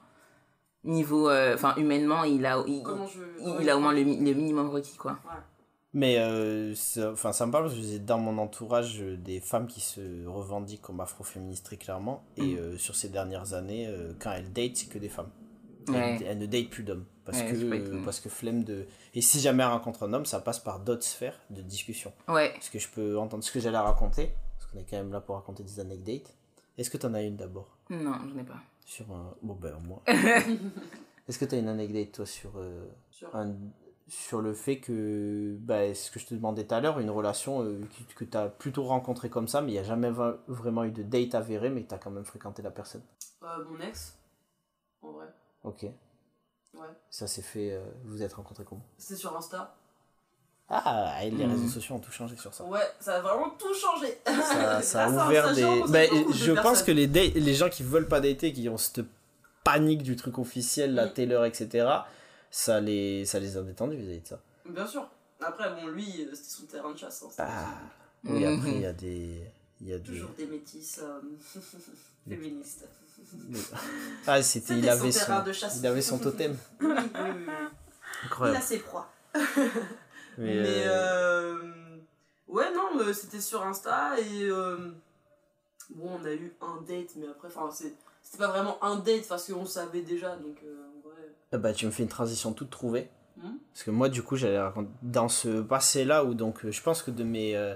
[0.84, 1.28] niveau.
[1.28, 3.20] euh, Enfin, humainement, il a, il, je.
[3.40, 5.18] il, il a au moins le, le minimum requis, quoi.
[5.96, 9.38] Mais euh, ça, enfin, ça me parle parce que j'ai dans mon entourage euh, des
[9.40, 12.24] femmes qui se revendiquent comme afroféministes très clairement.
[12.36, 12.58] Et Mm.
[12.58, 15.30] euh, sur ces dernières années, quand elles datent, c'est que des femmes.
[15.88, 16.16] Ouais.
[16.20, 17.04] Elles, elles ne datent plus d'hommes.
[17.24, 18.86] Parce, Ouais, que, parce que flemme de.
[19.14, 22.12] Et si jamais elle rencontre un homme, ça passe par d'autres sphères de discussion.
[22.28, 22.54] Ouais.
[22.56, 24.32] Est-ce que je peux entendre ce que j'allais raconter?
[24.58, 26.34] Parce qu'on est quand même là pour raconter des anecdotes.
[26.76, 27.78] Est-ce que tu en as une d'abord?
[27.88, 28.60] Non, j'en ai pas.
[28.84, 29.34] Sur un.
[29.42, 30.02] Bon, ben, moi.
[31.28, 32.50] Est-ce que tu as une anecdote, toi, sur,
[33.10, 33.54] Sur- un-
[34.08, 35.56] sur le fait que.
[35.60, 38.36] Bah, ce que je te demandais tout à l'heure, une relation euh, que, que tu
[38.36, 41.34] as plutôt rencontrée comme ça, mais il n'y a jamais va- vraiment eu de date
[41.34, 43.02] avérée, mais tu as quand même fréquenté la personne
[43.42, 44.16] Euh, mon ex,
[45.02, 45.26] en vrai.
[45.64, 45.82] Ok.
[45.84, 46.80] Ouais.
[47.10, 47.72] Ça s'est fait.
[47.72, 48.82] euh, vous êtes rencontrés comment?
[48.98, 49.74] C'était sur Insta.
[50.68, 51.52] Ah, et les Mhm.
[51.52, 52.64] réseaux sociaux ont tout changé sur ça.
[52.64, 54.18] Ouais, ça a vraiment tout changé.
[54.26, 55.62] Ça, ça a ouvert des.
[55.88, 56.86] Bah, de je pense personnes.
[56.86, 59.04] que les, les gens qui veulent pas dater, qui ont cette
[59.62, 61.12] panique du truc officiel, la Mm.
[61.12, 61.86] Taylor, etc.,
[62.56, 64.40] ça les, ça les a détendus vis-à-vis de ça.
[64.64, 65.08] Bien sûr.
[65.40, 67.22] Après, bon, lui, euh, c'était son terrain de chasse.
[67.24, 67.74] hein, c'était Ah,
[68.24, 68.58] oui, Mhm.
[68.58, 69.40] après, il y a des.
[69.80, 70.04] Il y a des...
[70.04, 71.20] Toujours des métis euh,
[72.28, 72.86] féministes.
[74.26, 74.66] Ah, c'était.
[74.74, 75.76] C'était Il son avait terrain son, de chasse.
[75.78, 76.56] il avait son totem.
[76.80, 78.48] Oui, oui, oui.
[78.50, 79.10] Il a ses proies.
[79.34, 79.42] Mais,
[80.38, 81.98] Mais, euh, euh,
[82.48, 84.90] ouais, non, mais c'était sur Insta et euh,
[85.90, 89.28] bon, on a eu un date, mais après, enfin, c'est- c'était pas vraiment un date
[89.28, 90.86] parce qu'on savait déjà, donc euh,
[91.58, 93.08] bah, tu me fais une transition toute trouvée.
[93.36, 93.56] Hmm.
[93.72, 94.90] Parce que moi, du coup, j'allais raconter.
[95.02, 97.56] Dans ce passé-là, où donc, euh, je pense que de mes.
[97.56, 97.74] euh,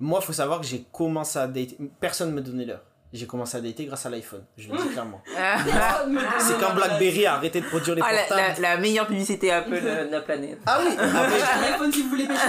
[0.00, 1.76] Moi, faut savoir que j'ai commencé à dater.
[2.00, 2.84] Personne ne me donnait l'heure.
[3.14, 4.42] J'ai commencé à dater grâce à l'iPhone.
[4.58, 5.22] Je le dis clairement.
[5.34, 8.60] Personne me C'est quand la- Blackberry a arrêté de produire les Ah, la, portables.
[8.60, 10.58] la, la meilleure publicité Apple de la planète.
[10.66, 12.40] Ah oui Après, L'iPhone si vous voulez pêcher.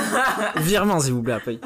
[0.57, 1.57] Virement, s'il vous plaît, Apple.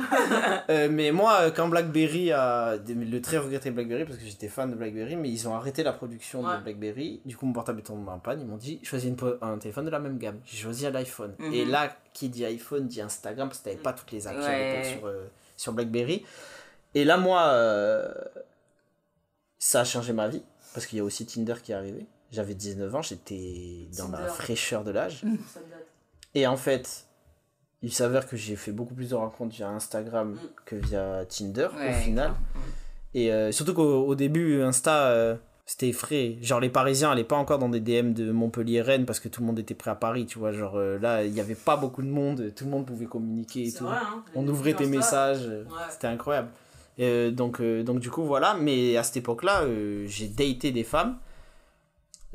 [0.70, 2.76] Euh, mais moi, euh, quand BlackBerry a.
[2.88, 5.94] Le très regretté BlackBerry, parce que j'étais fan de BlackBerry, mais ils ont arrêté la
[5.94, 6.58] production Ouais.
[6.58, 7.22] de BlackBerry.
[7.26, 8.42] Du coup, mon portable est tombé en panne.
[8.42, 10.40] Ils m'ont dit choisis une un téléphone de la même gamme.
[10.46, 11.34] J'ai choisi un iPhone.
[11.40, 11.54] Mhm.
[11.54, 14.34] Et là, qui dit iPhone dit Instagram, parce que t'avais pas toutes les Ouais.
[14.36, 16.26] l'époque sur, euh, sur BlackBerry.
[16.96, 18.12] Et là, moi, euh,
[19.60, 20.42] ça a changé ma vie,
[20.74, 22.06] parce qu'il y a aussi Tinder qui est arrivé.
[22.32, 25.22] J'avais 19 ans, j'étais dans la fraîcheur de l'âge.
[25.24, 25.36] Date.
[26.36, 27.06] Et en fait,
[27.82, 30.38] il s'avère que j'ai fait beaucoup plus de rencontres via Instagram Mm.
[30.66, 32.34] que via Tinder Ouais, au final.
[33.14, 36.38] Et euh, surtout qu'au au début, Insta, euh, c'était frais.
[36.42, 39.48] Genre les Parisiens allaient pas encore dans des DM de Montpellier-Rennes parce que tout le
[39.48, 40.52] monde était prêt à Paris, tu vois.
[40.52, 43.66] Genre euh, là, il y avait pas beaucoup de monde, tout le monde pouvait communiquer
[43.68, 43.86] et tout.
[43.86, 44.24] vrai, hein.
[44.36, 45.64] On ouvrait tes Insta, messages, Ouais.
[45.90, 46.50] c'était incroyable.
[47.00, 48.56] Euh, donc, euh, donc du coup, voilà.
[48.56, 51.18] Mais à cette époque-là, euh, j'ai daté des femmes.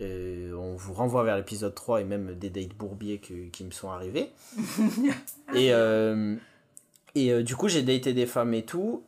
[0.01, 3.71] Euh, on vous renvoie vers l'épisode 3 et même des dates bourbiers que- qui me
[3.71, 4.31] sont arrivés.
[5.55, 5.71] et
[7.17, 9.05] et du coup, j'ai daté des femmes et tout.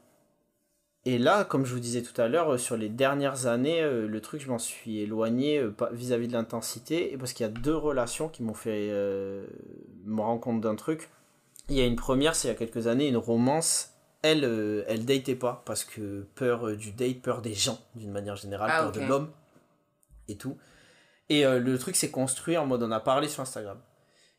[1.06, 4.40] Et là, comme je vous disais tout à l'heure, sur les dernières années, le truc,
[4.42, 5.60] je m'en suis éloigné
[5.92, 7.12] vis-à-vis de l'intensité.
[7.12, 8.90] Et parce qu'il y a deux relations qui m'ont fait
[10.04, 11.08] me rendre compte d'un truc.
[11.68, 13.92] Il y a une première, c'est il y a quelques années, une romance.
[14.30, 18.10] Elle, euh, elle datait pas parce que peur euh, du date, peur des gens d'une
[18.10, 19.30] manière générale, Ah, peur de l'homme
[20.28, 20.56] et tout.
[21.28, 23.78] Et euh, le truc s'est construit en mode on a parlé sur Instagram.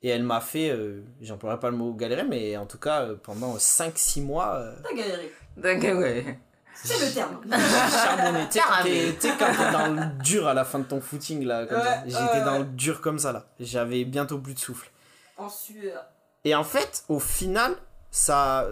[0.03, 3.15] Et elle m'a fait, euh, j'emploierai pas le mot galérer, mais en tout cas euh,
[3.21, 5.31] pendant 5-6 mois, euh, T'as galéré.
[5.57, 6.39] D'accord, ouais.
[6.83, 7.41] C'est le terme.
[7.51, 8.47] charbonné.
[8.49, 11.63] T'es- tu sais, quand t'es dans le dur à la fin de ton footing, là,
[11.63, 11.67] Ouais.
[12.05, 12.59] J'étais ouais, dans ouais.
[12.59, 13.45] le dur comme ça, là.
[13.59, 14.91] J'avais bientôt plus de souffle.
[15.37, 16.05] En sueur.
[16.43, 17.75] Et en fait, au final,
[18.11, 18.67] ça.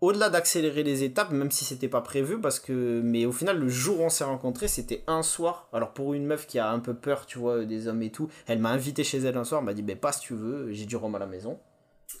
[0.00, 3.00] Au-delà d'accélérer les étapes, même si c'était pas prévu, parce que.
[3.02, 5.68] Mais au final, le jour où on s'est rencontrés, c'était un soir.
[5.72, 8.28] Alors, pour une meuf qui a un peu peur, tu vois, des hommes et tout,
[8.46, 10.72] elle m'a invité chez elle un soir, elle m'a dit, ben, pas si tu veux,
[10.72, 11.58] j'ai du rhum à la maison.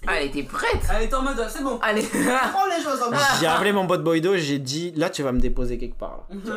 [0.06, 0.82] Ah, elle était prête.
[0.94, 1.78] Elle est en mode, c'est bon.
[1.80, 2.02] Allez.
[2.52, 3.18] Prends les choses en main.
[3.40, 6.26] J'ai appelé mon pote Boydo, j'ai dit, là, tu vas me déposer quelque part.
[6.30, 6.56] là.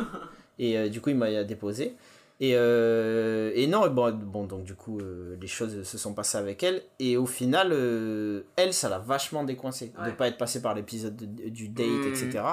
[0.58, 1.96] Et euh, du coup, il m'a déposé.
[2.44, 6.38] Et, euh, et non, bon, bon, donc du coup, euh, les choses se sont passées
[6.38, 6.82] avec elle.
[6.98, 10.12] Et au final, euh, elle, ça l'a vachement décoincé de Ouais.
[10.12, 12.08] pas être passée par l'épisode de- du date, Mhm.
[12.08, 12.44] etc.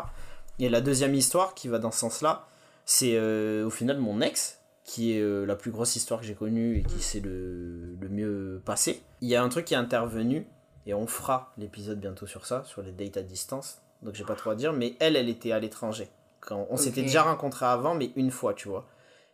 [0.59, 2.45] Et la deuxième histoire qui va dans ce sens-là,
[2.85, 3.19] c'est
[3.63, 6.99] au final mon ex, qui est la plus grosse histoire que j'ai connue et qui
[7.01, 9.01] s'est le, le mieux passé.
[9.21, 10.45] Il y a un truc qui est intervenu,
[10.85, 13.81] et on fera l'épisode bientôt sur ça, sur les dates à distance.
[14.03, 16.09] Donc j'ai pas trop à dire, mais elle, elle était à l'étranger.
[16.41, 18.87] Quand on s'était déjà rencontrés avant, mais une fois, tu vois.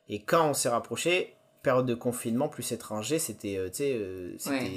[0.09, 4.31] Et quand on s'est rapprochés, période de confinement plus étranger, c'était euh, euh,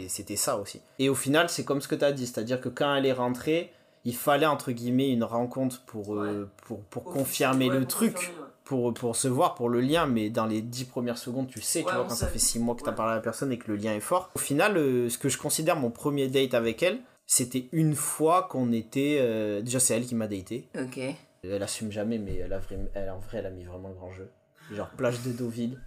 [0.09, 0.37] c'était Ouais.
[0.37, 0.81] ça aussi.
[0.99, 3.13] Et au final, c'est comme ce que tu as dit, c'est-à-dire que quand elle est
[3.13, 3.71] rentrée,
[4.05, 8.15] il fallait entre guillemets une rencontre pour, euh, pour, pour confirmer ouais, le pour truc,
[8.15, 11.61] confirmer, pour, pour se voir, pour le lien, mais dans les dix premières secondes, tu
[11.61, 13.53] sais, tu vois, quand ça fait six mois que tu as parlé à la personne
[13.53, 14.31] et que le lien est fort.
[14.35, 18.45] Au final, euh, ce que je considère mon premier date avec elle, c'était une fois
[18.51, 19.19] qu'on était.
[19.21, 20.69] euh, déjà, c'est elle qui m'a daté.
[20.81, 20.99] Ok.
[21.45, 23.95] Elle assume jamais, mais elle, a vra- elle, en vrai, elle a mis vraiment le
[23.95, 24.31] grand jeu.
[24.75, 25.79] Genre plage de Deauville.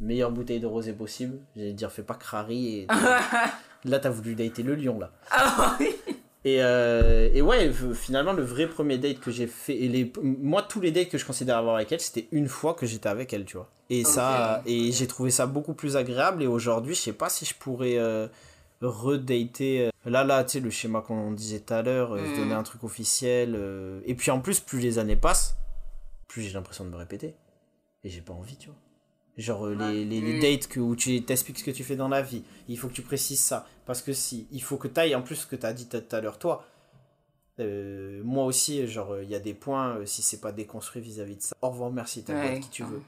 [0.00, 1.38] meilleure bouteille de rosé possible.
[1.56, 2.78] J'allais dire, fais pas crari.
[2.80, 2.86] Et
[3.84, 5.10] là, t'as voulu dater le lion, là.
[5.30, 5.94] Ah oui.
[6.46, 10.62] Et, euh, et ouais, finalement, le vrai premier date que j'ai fait, et les, moi,
[10.62, 13.32] tous les dates que je considère avoir avec elle, c'était une fois que j'étais avec
[13.32, 13.70] elle, tu vois.
[13.88, 16.42] Et ça, et j'ai trouvé ça beaucoup plus agréable.
[16.42, 18.28] Et aujourd'hui, je sais pas si je pourrais euh,
[18.82, 19.86] redater.
[19.86, 22.36] euh, Là, là, tu sais, le schéma qu'on disait tout à l'heure, euh, se Mm.
[22.36, 23.54] donner un truc officiel.
[23.56, 25.56] euh, et puis en plus, plus les années passent,
[26.28, 27.34] plus j'ai l'impression de me répéter.
[28.04, 28.76] Et j'ai pas envie, tu vois.
[29.36, 32.08] Genre euh, les, les, les dates que, où tu t'expliques ce que tu fais dans
[32.08, 33.66] la vie, il faut que tu précises ça.
[33.84, 35.88] Parce que si, il faut que tu ailles en plus ce que tu as dit
[35.88, 36.64] tout à l'heure, toi.
[37.60, 41.36] Euh, moi aussi, genre, il y a des points, euh, si c'est pas déconstruit vis-à-vis
[41.36, 43.02] de ça, au revoir, merci, t'as Ouais, qui tu veux.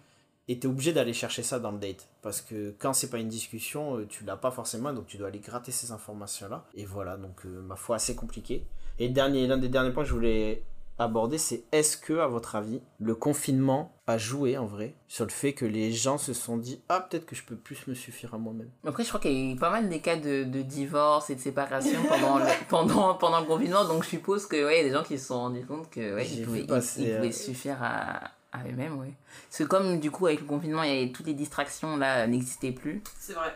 [0.49, 2.09] Et t'es obligé d'aller chercher ça dans le date.
[2.23, 5.41] Parce que quand c'est pas une discussion, tu l'as pas forcément, donc tu dois aller
[5.41, 6.65] gratter ces informations-là.
[6.75, 8.65] Et voilà, donc ma foi, assez compliqué.
[9.01, 10.63] Et l'un des derniers points que je voulais
[10.99, 15.31] aborder, c'est est-ce que, à votre avis, le confinement a joué en vrai sur le
[15.31, 18.35] fait que les gens se sont dit ah peut-être que je peux plus me suffire
[18.35, 18.71] à moi-même?
[18.87, 21.35] Après, je crois qu'il y a eu pas mal des cas de, de divorce et
[21.35, 23.85] de séparation pendant le, pendant, pendant le confinement.
[23.85, 25.91] Donc, je suppose que, ouais, il y a des gens qui se sont rendus compte
[25.91, 29.13] que, ouais, ils pouvaient, ils- passer, ils pouvaient euh, suffire à, à eux-mêmes, ouais.
[29.49, 32.27] Parce que comme, du coup, avec le confinement, il y avait toutes les distractions, là,
[32.27, 33.03] n'existaient plus.
[33.19, 33.55] C'est vrai.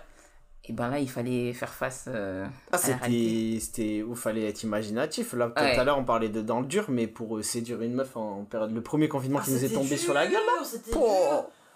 [0.70, 5.32] Et ben là, il fallait faire face euh, Ah, c'était, c'était, où fallait être imaginatif.
[5.32, 5.76] Là, tout Ouais.
[5.76, 8.44] à l'heure, on parlait de dans le dur, mais pour euh, séduire une meuf en
[8.44, 10.40] période, le premier confinement Ah, qui nous est tombé sur la gueule.
[10.86, 11.00] Dur.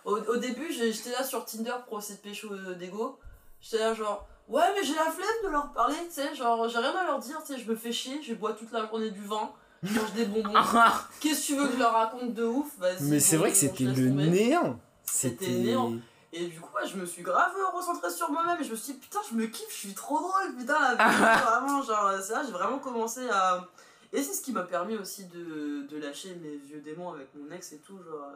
[0.05, 3.19] Au, au début, j'étais là sur Tinder pour essayer de pécho euh, d'ego.
[3.61, 6.79] J'étais là genre, ouais, mais j'ai la flemme de leur parler, tu sais, genre, j'ai
[6.79, 9.11] rien à leur dire, tu sais, je me fais chier, je bois toute la journée
[9.11, 9.51] du vin,
[9.83, 10.53] je mange des bonbons.
[10.55, 12.71] Ah, Qu'est-ce que tu veux que je leur raconte de ouf?
[13.01, 14.79] Mais c'est vrai que c'était le néant.
[15.03, 15.95] C'était néant.
[16.37, 18.99] Et du coup, je me suis grave recentrée sur moi-même et je me suis dit,
[18.99, 22.81] putain, je me kiffe, je suis trop drôle, putain, vraiment, genre, c'est là, j'ai vraiment
[22.81, 23.65] commencé à.
[24.13, 27.51] Et c'est ce qui m'a permis aussi de, de lâcher mes vieux démons avec mon
[27.55, 28.33] ex et tout, genre,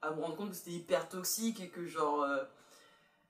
[0.00, 2.38] à me rendre compte que c'était hyper toxique et que, genre, euh,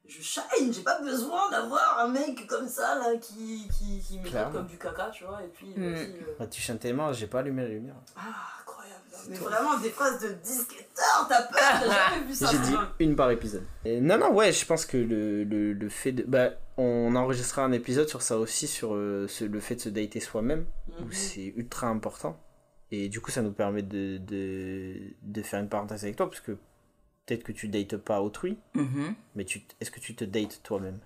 [0.07, 4.53] je shine, j'ai pas besoin d'avoir un mec comme ça, là, qui, qui, qui me
[4.53, 5.83] comme du caca, tu vois, et puis, Mm.
[5.93, 7.97] vas-y, euh, Bah, tu chantes tellement, j'ai pas allumé la lumière.
[8.17, 8.56] Ah,
[9.29, 12.49] mais vraiment des phrases de disquetteur, t'as peur, t'as jamais vu ça.
[12.51, 13.65] J'ai dit une par épisode.
[13.85, 16.23] Et non, non, ouais, je pense que le, le, le fait de.
[16.25, 19.89] Bah, on enregistrera un épisode sur ça aussi, sur euh, ce- le fait de se
[19.89, 20.67] dater soi-même,
[21.01, 21.13] où Mhm.
[21.13, 22.39] c'est ultra important.
[22.91, 26.41] Et du coup, ça nous permet de, de, de faire une parenthèse avec toi, parce
[26.41, 26.53] que
[27.27, 29.15] peut-être que tu dates pas autrui, mhm.
[29.35, 30.99] mais tu, est-ce que tu te dates toi-même?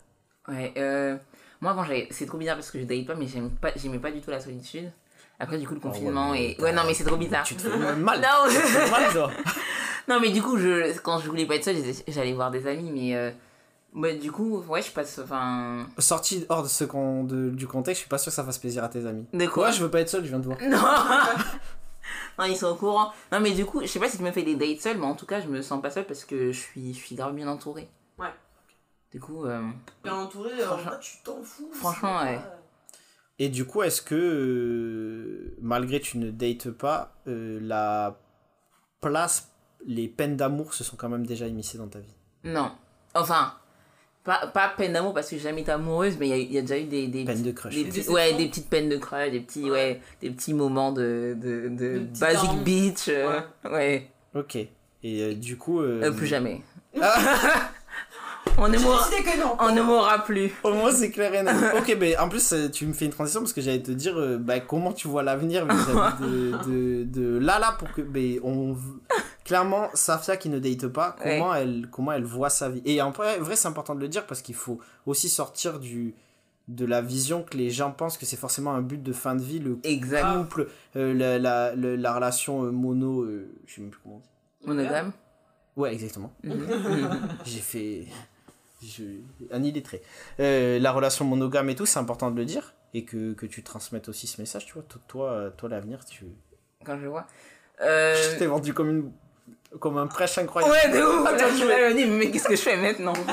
[0.48, 1.16] Ouais, euh,
[1.60, 3.98] moi avant, j'avais- c'est trop bizarre parce que je date pas, mais j'aime pas, j'aimais
[4.00, 4.90] pas du tout la solitude.
[5.38, 6.56] Après, du coup, le Ah ouais, confinement et.
[6.60, 7.44] Ouais, non, mais c'est trop bizarre.
[7.44, 9.30] Tu te fais mal Non, Tu te fais mal, toi
[10.08, 11.76] non, mais du coup, je, quand je voulais pas être seule,
[12.08, 13.14] j'allais voir des amis, mais.
[13.16, 13.30] euh,
[13.94, 15.18] ouais, du coup, ouais, je passe.
[15.22, 15.86] Enfin.
[15.98, 18.58] Sorti hors de ce con- de- du contexte, je suis pas sûr que ça fasse
[18.58, 19.26] plaisir à tes amis.
[19.32, 19.66] De quoi?
[19.68, 20.58] Ouais, je veux pas être seul, je viens de voir.
[20.60, 20.78] Non
[22.38, 23.12] Non, ils sont au courant.
[23.32, 25.04] Non, mais du coup, je sais pas si tu me fais des dates seules, mais
[25.06, 27.34] en tout cas, je me sens pas seule parce que je suis, je suis grave
[27.34, 27.88] bien entourée.
[28.18, 28.32] Ouais.
[29.12, 29.60] Du coup, euh,
[30.04, 31.68] Bien entouré, euh, en Franchement- tu t'en fous.
[31.72, 32.36] Franchement, ouais.
[32.36, 32.59] pas-
[33.42, 38.18] Et du coup, est-ce que, euh, malgré tu ne dates pas, euh, la
[39.00, 39.50] place,
[39.86, 42.14] les peines d'amour se sont quand même déjà immiscées dans ta vie?
[42.44, 42.70] Non.
[43.14, 43.54] Enfin,
[44.24, 46.52] pas, pas peine d'amour parce que j'ai jamais été amoureuse, mais il y a, il
[46.52, 47.74] y a déjà eu des, des, Peine de crush.
[47.74, 49.70] des Des ouais, des petites peines de crush, des petits, ouais.
[49.70, 50.00] Ouais.
[50.20, 53.08] des petits moments de, de, de De petits basic beach.
[53.08, 54.56] euh, ouais, Ok.
[54.56, 54.68] Et
[55.04, 55.80] euh, du coup...
[55.80, 56.60] euh, Euh, plus jamais.
[58.62, 59.56] On ne J'ai m'aura décidé que non.
[59.58, 60.52] on ne m'aura plus.
[60.62, 61.54] au moins, c'est clair et net.
[61.78, 64.18] ok, mais en plus, euh, tu me fais une transition parce que j'allais te dire
[64.18, 65.66] euh, bah, comment tu vois l'avenir
[66.20, 68.02] de, de, de là, là, pour que...
[68.02, 68.76] ben, on...
[69.44, 72.82] Clairement, Safia qui ne date pas, comment, elle, comment elle voit sa vie?
[72.84, 76.14] Et en vrai, vrai, c'est important de le dire parce qu'il faut aussi sortir du
[76.68, 79.42] de la vision que les gens pensent que c'est forcément un but de fin de
[79.42, 80.36] vie, le Exact.
[80.36, 84.66] couple, euh, la, la, relation euh, mono, euh, je sais même plus comment on dit.
[84.66, 85.12] Monogame.
[85.76, 86.32] Ouais, exactement.
[86.44, 86.66] Mhm.
[87.44, 88.06] J'ai fait.
[88.82, 89.04] Je...
[89.50, 90.02] Un illettré.
[90.40, 92.74] Euh, la relation monogame et tout, c'est important de le dire.
[92.94, 94.82] Et que, que tu transmettes aussi ce message, tu vois.
[94.82, 96.24] Toi, toi, toi l'avenir, tu.
[96.84, 97.26] Quand je vois.
[97.80, 98.14] Euh...
[98.32, 99.12] Je t'ai vendu comme, une...
[99.78, 100.72] comme un prêche incroyable.
[100.74, 101.26] Ouais, de ouf.
[101.26, 103.12] Attends, Là, je vais- mais qu'est-ce que je fais maintenant?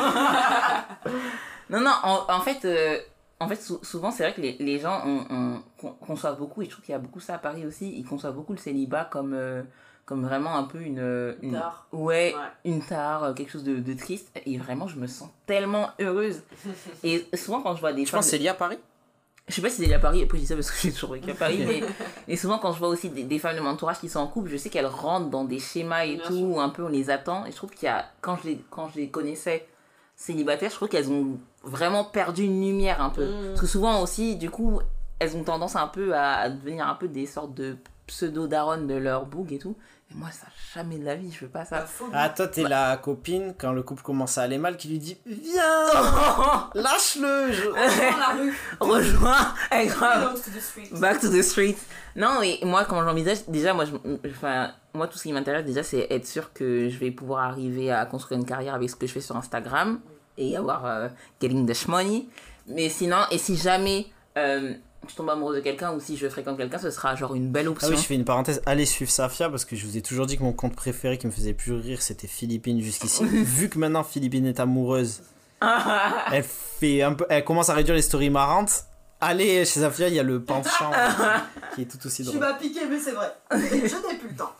[1.69, 2.97] Non, non, en, en fait, euh,
[3.41, 6.61] en fait sou- souvent, c'est vrai que les, les gens on, on- con- conçoivent beaucoup,
[6.61, 8.57] et je trouve qu'il y a beaucoup ça à Paris aussi, ils conçoivent beaucoup le
[8.57, 9.63] célibat comme, euh,
[10.07, 11.35] comme vraiment un peu une.
[11.43, 11.85] une Tard.
[11.91, 12.41] Ouais, Ouais.
[12.65, 14.31] une tare, euh, quelque chose de, de triste.
[14.47, 16.41] Et vraiment, je me sens tellement heureuse.
[17.03, 18.79] Et souvent, quand je vois des Je pense que c'est lié à Paris?
[19.49, 21.13] Je sais pas si c'est à Paris, après je dis ça parce que j'ai toujours
[21.13, 21.81] vécu à Paris, mais
[22.27, 24.27] et souvent quand je vois aussi des, des femmes de mon entourage qui sont en
[24.27, 26.47] couple, je sais qu'elles rentrent dans des schémas et Bien tout, sûr.
[26.49, 27.45] où un peu on les attend.
[27.45, 29.65] Et je trouve qu'il y a, quand je les, quand je les connaissais
[30.17, 33.25] célibataires, je trouve qu'elles ont vraiment perdu une lumière un peu.
[33.25, 33.47] Mm.
[33.49, 34.81] Parce que souvent aussi, du coup,
[35.19, 39.25] elles ont tendance un peu à, devenir un peu des sortes de pseudo-daronnes de leur
[39.25, 39.75] boug et tout.
[40.09, 41.81] Mais moi, ça, jamais de la vie, je veux pas ça.
[41.81, 42.11] phobie.
[42.13, 45.17] Ah, toi, t'es la copine, quand le couple commence à aller mal, qui lui dit
[45.25, 47.69] Viens Lâche-le je-
[48.19, 48.57] la rue.
[48.79, 50.21] Rejoins grave.
[50.21, 50.89] Belongs to the street.
[50.99, 51.75] Back to the street.
[52.15, 53.93] Non, mais moi, quand j'envisage, déjà, moi, je,
[54.29, 57.91] enfin, moi, tout ce qui m'intéresse, déjà, c'est être sûr que je vais pouvoir arriver
[57.91, 59.99] à construire une carrière avec ce que je fais sur Instagram
[60.37, 61.09] et avoir euh,
[61.41, 62.27] getting the money.
[62.67, 64.73] Mais sinon, et si jamais euh,
[65.09, 67.67] je tombe amoureuse de quelqu'un ou si je fréquente quelqu'un, ce sera genre une belle
[67.67, 67.89] Ah option.
[67.89, 68.61] oui, je fais une parenthèse.
[68.65, 71.27] Allez suivre Safia parce que je vous ai toujours dit que mon compte préféré qui
[71.27, 73.23] me faisait plus rire c'était Philippine jusqu'ici.
[73.25, 75.21] Vu que maintenant Philippine est amoureuse,
[76.31, 78.83] elle fait un peu, elle commence à réduire les stories marrantes.
[79.19, 80.91] Allez chez Safia, il y a le penchant
[81.75, 82.39] qui est tout aussi Tu drôle.
[82.39, 83.33] m'as piqué, mais c'est vrai.
[83.51, 84.51] je n'ai plus le temps.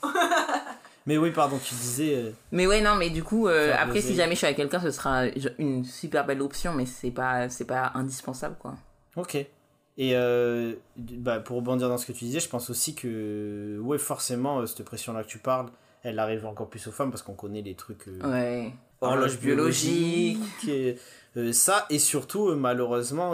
[1.06, 2.16] Mais oui, pardon, tu disais.
[2.16, 4.08] euh, Mais ouais, non, mais du coup, euh, après, baiser.
[4.10, 5.26] si jamais je suis avec quelqu'un, ce sera
[5.58, 8.74] une super belle option, mais c'est pas, c'est pas indispensable, quoi.
[9.16, 9.38] Ok.
[10.00, 13.98] Et euh, bah, pour rebondir dans ce que tu disais, je pense aussi que, ouais,
[13.98, 15.70] forcément, euh, cette pression-là que tu parles,
[16.04, 18.08] elle arrive encore plus aux femmes parce qu'on connaît les trucs.
[18.08, 18.74] euh, Ouais.
[19.02, 20.98] horloge biologique, et,
[21.36, 23.32] euh, ça, et surtout, malheureusement,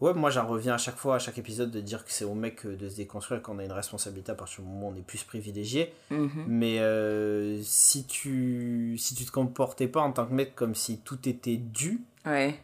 [0.00, 2.34] ouais, moi j'en reviens à chaque fois, à chaque épisode, de dire que c'est au
[2.34, 5.02] mec de se déconstruire, qu'on a une responsabilité à partir du moment où on est
[5.06, 5.92] plus privilégié.
[6.10, 6.44] Mhm.
[6.46, 6.78] Mais
[7.62, 11.56] si, tu, si tu te comportais pas en tant que mec comme si tout était
[11.56, 12.54] dû, Ouais.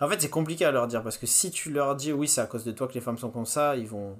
[0.00, 2.40] En fait c'est compliqué à leur dire, parce que si tu leur dis oui, c'est
[2.40, 4.16] à cause de toi que les femmes sont comme ça, ils vont,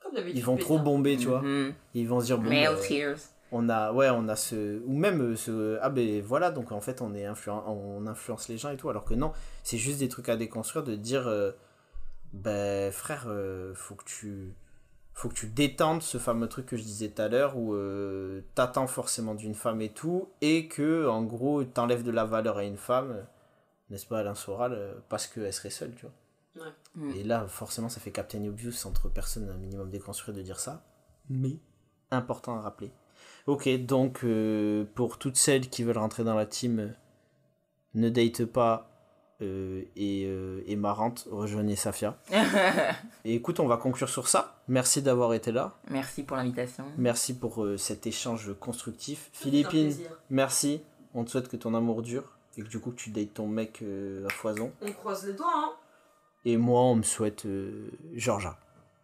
[0.00, 1.42] Comme ils vont trop bomber, tu vois.
[1.42, 1.74] Mhm.
[1.94, 3.18] Ils vont se dire, bon, Male tears.
[3.52, 6.80] on a ouais on a ce ou même euh, ce ah ben voilà donc en
[6.80, 10.00] fait on est influen on influence les gens et tout alors que non c'est juste
[10.00, 11.52] des trucs à déconstruire de dire euh,
[12.32, 14.52] ben frère euh, faut que tu
[15.14, 18.42] faut que tu détendes ce fameux truc que je disais tout à l'heure où euh,
[18.56, 22.64] t'attends forcément d'une femme et tout et que en gros t'enlèves de la valeur à
[22.64, 23.22] une femme euh,
[23.90, 26.14] n'est-ce pas Alain Soral euh, parce qu'elle serait seule tu vois
[26.56, 26.72] Ouais.
[26.94, 27.10] Mm.
[27.16, 30.82] et là forcément ça fait Captain Obvious entre personnes un minimum déconstruit de dire ça
[31.28, 31.58] mais
[32.10, 32.90] important à rappeler
[33.46, 36.88] Ok, donc euh, pour toutes celles qui veulent rentrer dans la team, euh,
[37.94, 38.90] ne date pas
[39.40, 42.18] euh, et, euh, et marrante, rejoignez Safia.
[43.24, 44.62] Et écoute, on va conclure sur ça.
[44.66, 45.78] Merci d'avoir été là.
[45.90, 46.84] Merci pour l'invitation.
[46.96, 49.28] Merci pour euh, cet échange constructif.
[49.32, 49.94] Philippine,
[50.30, 50.80] merci.
[51.14, 53.46] On te souhaite que ton amour dure et que du coup que tu dates ton
[53.46, 54.72] mec euh, à foison.
[54.80, 55.72] On croise les doigts, hein.
[56.44, 58.56] Et moi, on me souhaite euh, Georgia.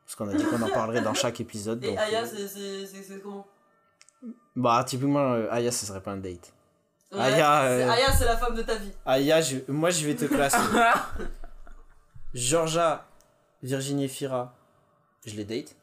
[0.05, 1.83] Parce qu'on a dit qu'on en parlerait dans chaque épisode.
[1.85, 3.47] Et donc, Aya, euh, c'est- comment?
[4.55, 6.53] Bah, typiquement, Aya, ce serait pas un date.
[7.11, 8.93] Ouais, Aya, c'est- Aya, c'est la femme de ta vie.
[9.05, 10.57] Aya, je- moi je vais te classer.
[12.35, 13.07] Georgia,
[13.63, 14.55] Virginie Fira,
[15.27, 15.77] je les date.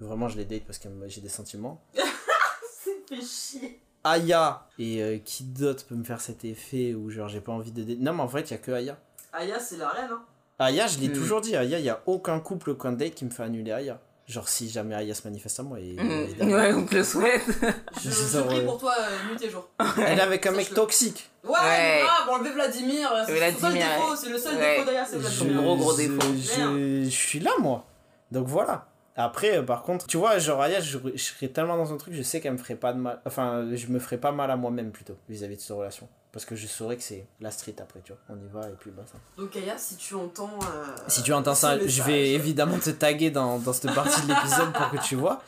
[0.00, 1.82] Vraiment, je les date parce que j'ai des sentiments.
[1.94, 3.80] C'est fait chier.
[4.10, 7.72] Aya, et euh, qui d'autre peut me faire cet effet où genre j'ai pas envie
[7.72, 8.96] de date Non, mais en fait, il y a que Aya.
[9.32, 10.22] Aya, c'est la reine, hein.
[10.58, 11.12] Aya, je l'ai Hmm.
[11.12, 14.00] toujours dit, Aya, il y a aucun couple, aucun date qui me fait annuler Aya.
[14.26, 15.78] Genre, si jamais Aya se manifeste à moi.
[15.78, 16.10] Et, Mhm.
[16.10, 16.52] évidemment.
[16.52, 17.42] Ouais, on te le souhaite.
[18.02, 18.64] Je, je prie vrai.
[18.64, 19.68] pour toi euh, nuit et jour.
[19.98, 21.30] Elle est avec un Ça, mec je- toxique.
[21.44, 22.00] Ouais, Ouais.
[22.08, 24.16] ah, bon, enlever Vladimir, euh, c'est le seul Vladimir, défaut, ouais.
[24.16, 24.76] c'est le seul Ouais.
[24.78, 25.62] défaut d'Aya, c'est Je- Vladimir.
[25.62, 26.32] gros, gros je- défaut.
[26.34, 27.84] Je, je suis là, moi.
[28.32, 28.88] Donc voilà.
[29.16, 32.12] Après, euh, par contre, tu vois, genre Aya, je, je serais tellement dans un truc,
[32.14, 33.20] je sais qu'elle me ferait pas de mal.
[33.26, 36.08] Enfin, je me ferais pas mal à moi-même plutôt vis-à-vis de cette relation.
[36.32, 38.20] Parce que je saurais que c'est la street après, tu vois.
[38.28, 39.16] On y va et puis bah ça.
[39.38, 40.50] Donc Aya, si tu entends...
[40.64, 44.28] euh, Si tu entends ça, je vais évidemment te taguer dans, dans cette partie de
[44.28, 45.40] l'épisode pour que tu vois.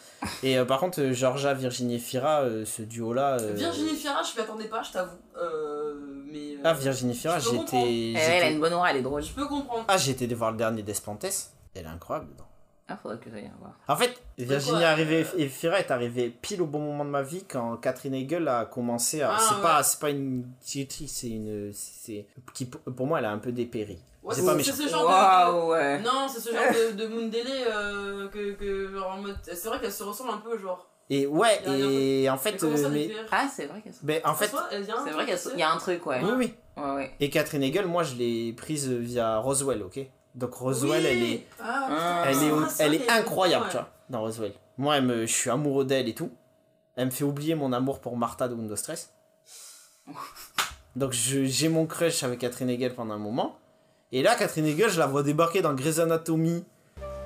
[0.42, 3.36] Et euh, par contre, Georgia, Virginie et Fira, euh, ce duo-là.
[3.38, 5.18] euh, Virginie Fira, je m'y attendais pas, je t'avoue.
[5.36, 5.94] Euh,
[6.32, 6.54] mais...
[6.54, 8.12] euh, Ah, Virginie Fira, je peux j'étais.
[8.16, 9.22] Elle, a une bonne aura, elle est drôle.
[9.22, 9.84] Je peux comprendre.
[9.88, 11.26] Ah, j'ai été voir le dernier d'Espantes.
[11.74, 12.47] Elle est incroyable dedans.
[12.90, 13.74] Ah, faudrait que j'aille voir.
[13.86, 17.22] En fait, Virginie arrivée euh, et Fira est arrivée pile au bon moment de ma
[17.22, 19.34] vie quand Catherine Hegel a commencé à.
[19.34, 19.62] Ah, c'est ouais.
[19.62, 23.52] pas, c'est pas une directrice, c'est une, c'est qui pour moi elle a un peu
[23.52, 23.98] dépéri.
[24.22, 24.72] Ouais, c'est c'est pas méchant.
[24.72, 25.70] ce genre de...
[25.70, 26.00] Ouais.
[26.00, 29.36] Non, c'est ce genre de, de Mundele euh, que, que genre en mode...
[29.42, 30.88] C'est vrai qu'elle se ressemble un peu, genre.
[31.10, 33.10] Et ouais, et en fait, euh, mais.
[33.30, 36.20] Ah, c'est vrai qu'elle ben, en fait, C'est vrai qu'il y a un truc, ouais.
[36.22, 36.54] oui, oui.
[36.76, 37.10] Ouais, ouais.
[37.20, 40.00] Et Catherine Hegel, moi je l'ai prise via Roswell, ok?
[40.38, 41.06] Donc Roswell, Oui.
[41.10, 43.70] elle est, Ah, elle est, Ah, elle incroyable, ouais.
[43.70, 44.52] tu vois, dans Roswell.
[44.78, 46.30] Moi, elle me, je suis amoureux d'elle et tout.
[46.94, 49.12] Elle me fait oublier mon amour pour Martha de Windows Stress.
[50.96, 53.58] Donc je- j'ai mon crush avec Catherine Hegel pendant un moment.
[54.12, 56.64] Et là, Catherine Hegel, je la vois débarquer dans Grey's Anatomy.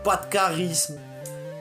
[0.05, 0.99] Pas de charisme,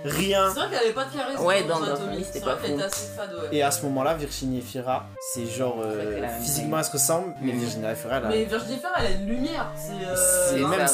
[0.03, 0.49] rien.
[0.49, 1.43] C'est vrai qu'elle avait pas de charisme.
[1.43, 1.85] Ouais, dans- dans.
[1.85, 2.75] Anatomy, c'était C'est vrai pas qu'elle fou.
[2.77, 3.47] était assez fade, ouais.
[3.57, 7.59] Et à ce moment-là, Virginie Fira, c'est genre euh, physiquement elle se ressemble, mais Mhm.
[7.59, 9.71] Virginie Fira, elle a- Mais Virginie Fira, elle a une lumière.
[9.75, 10.55] C'est.
[10.55, 10.87] euh, même,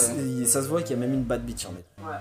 [0.45, 2.03] ça, se voit qu'il y a même une bad bitch en fait.
[2.03, 2.17] Ouais.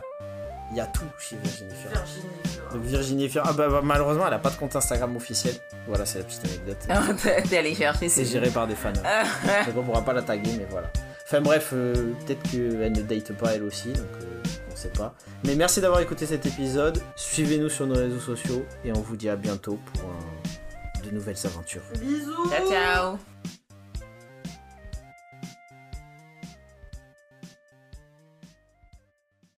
[0.73, 1.95] Il y a tout chez Virginie Fira.
[1.95, 2.71] Virginie Fira.
[2.73, 5.55] Donc Virginie Fira, ah bah, bah, malheureusement elle a pas de compte Instagram officiel.
[5.87, 6.77] Voilà, c'est la petite anecdote.
[7.49, 8.93] T'es allé chercher, C'est c'est géré par des fans.
[9.67, 10.89] Donc on pourra pas la taguer, mais voilà.
[11.27, 15.12] Enfin bref, euh, peut-être qu'elle ne date pas elle aussi, donc euh, on sait pas.
[15.45, 17.01] Mais merci d'avoir écouté cet épisode.
[17.16, 21.37] Suivez-nous sur nos réseaux sociaux et on vous dit à bientôt pour un- de nouvelles
[21.45, 21.83] aventures.
[22.01, 23.56] Bisous Ciao, ciao